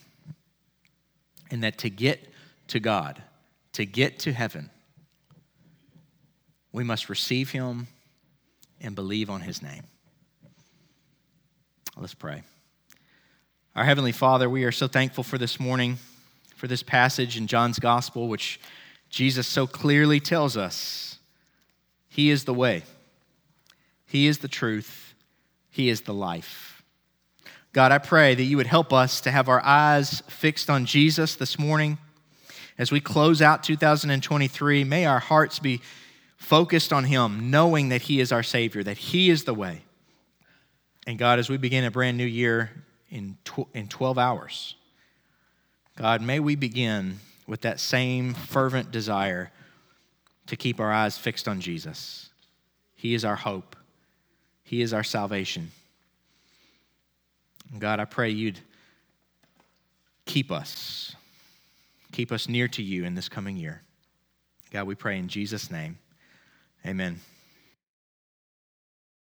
And 1.50 1.64
that 1.64 1.78
to 1.80 1.90
get 1.90 2.20
to 2.68 2.80
God, 2.80 3.22
to 3.74 3.86
get 3.86 4.20
to 4.20 4.34
heaven, 4.34 4.70
we 6.74 6.84
must 6.84 7.08
receive 7.08 7.52
Him 7.52 7.88
and 8.82 8.96
believe 8.96 9.30
on 9.30 9.42
His 9.42 9.62
name. 9.62 9.84
Let's 11.96 12.16
pray. 12.16 12.42
Our 13.76 13.86
Heavenly 13.86 14.12
Father, 14.12 14.50
we 14.50 14.66
are 14.66 14.72
so 14.72 14.88
thankful 14.88 15.24
for 15.24 15.38
this 15.38 15.60
morning, 15.60 16.00
for 16.64 16.68
this 16.68 16.82
passage 16.82 17.36
in 17.36 17.46
John's 17.46 17.78
Gospel, 17.78 18.30
which 18.30 18.58
Jesus 19.10 19.48
so 19.48 19.68
clearly 19.68 20.22
tells 20.22 20.56
us 20.56 21.20
He 22.08 22.30
is 22.30 22.46
the 22.46 22.54
way, 22.54 22.84
He 24.06 24.28
is 24.28 24.38
the 24.38 24.48
truth, 24.48 25.14
He 25.70 25.90
is 25.90 26.04
the 26.04 26.14
life. 26.14 26.82
God, 27.74 27.92
I 27.92 27.98
pray 27.98 28.34
that 28.34 28.44
you 28.44 28.56
would 28.56 28.68
help 28.68 28.94
us 28.94 29.20
to 29.20 29.32
have 29.32 29.50
our 29.50 29.62
eyes 29.62 30.24
fixed 30.30 30.70
on 30.70 30.86
Jesus 30.86 31.36
this 31.36 31.60
morning. 31.60 31.98
As 32.78 32.94
we 32.94 33.02
close 33.02 33.42
out 33.42 33.64
2023, 33.64 34.86
may 34.86 35.06
our 35.06 35.20
hearts 35.20 35.60
be 35.60 35.82
focused 36.38 36.94
on 36.94 37.04
Him, 37.04 37.52
knowing 37.52 37.90
that 37.90 38.04
He 38.04 38.22
is 38.22 38.32
our 38.32 38.42
Savior, 38.42 38.84
that 38.84 38.98
He 38.98 39.30
is 39.30 39.44
the 39.44 39.54
way. 39.54 39.82
And 41.06 41.20
God, 41.20 41.40
as 41.40 41.50
we 41.50 41.58
begin 41.58 41.84
a 41.84 41.92
brand 41.92 42.18
new 42.18 42.24
year 42.24 42.72
in, 43.10 43.38
in 43.74 43.90
12 43.90 44.18
hours, 44.18 44.78
God, 45.96 46.22
may 46.22 46.40
we 46.40 46.56
begin 46.56 47.20
with 47.48 47.62
that 47.62 47.80
same 47.80 48.34
fervent 48.34 48.92
desire 48.92 49.52
to 50.48 50.56
keep 50.56 50.80
our 50.80 50.92
eyes 50.92 51.18
fixed 51.18 51.48
on 51.48 51.62
Jesus. 51.62 52.30
He 52.96 53.14
is 53.14 53.24
our 53.26 53.36
hope, 53.36 53.76
He 54.64 54.82
is 54.82 54.94
our 54.94 55.04
salvation. 55.04 55.72
God, 57.78 58.00
I 58.00 58.06
pray 58.06 58.30
you'd 58.30 58.60
keep 60.26 60.52
us, 60.52 61.16
keep 62.12 62.32
us 62.32 62.48
near 62.48 62.68
to 62.70 62.84
you 62.84 63.04
in 63.06 63.16
this 63.16 63.30
coming 63.30 63.58
year. 63.58 63.82
God, 64.72 64.86
we 64.86 64.96
pray 64.96 65.18
in 65.18 65.28
Jesus' 65.28 65.72
name. 65.72 65.98
Amen. 66.86 67.20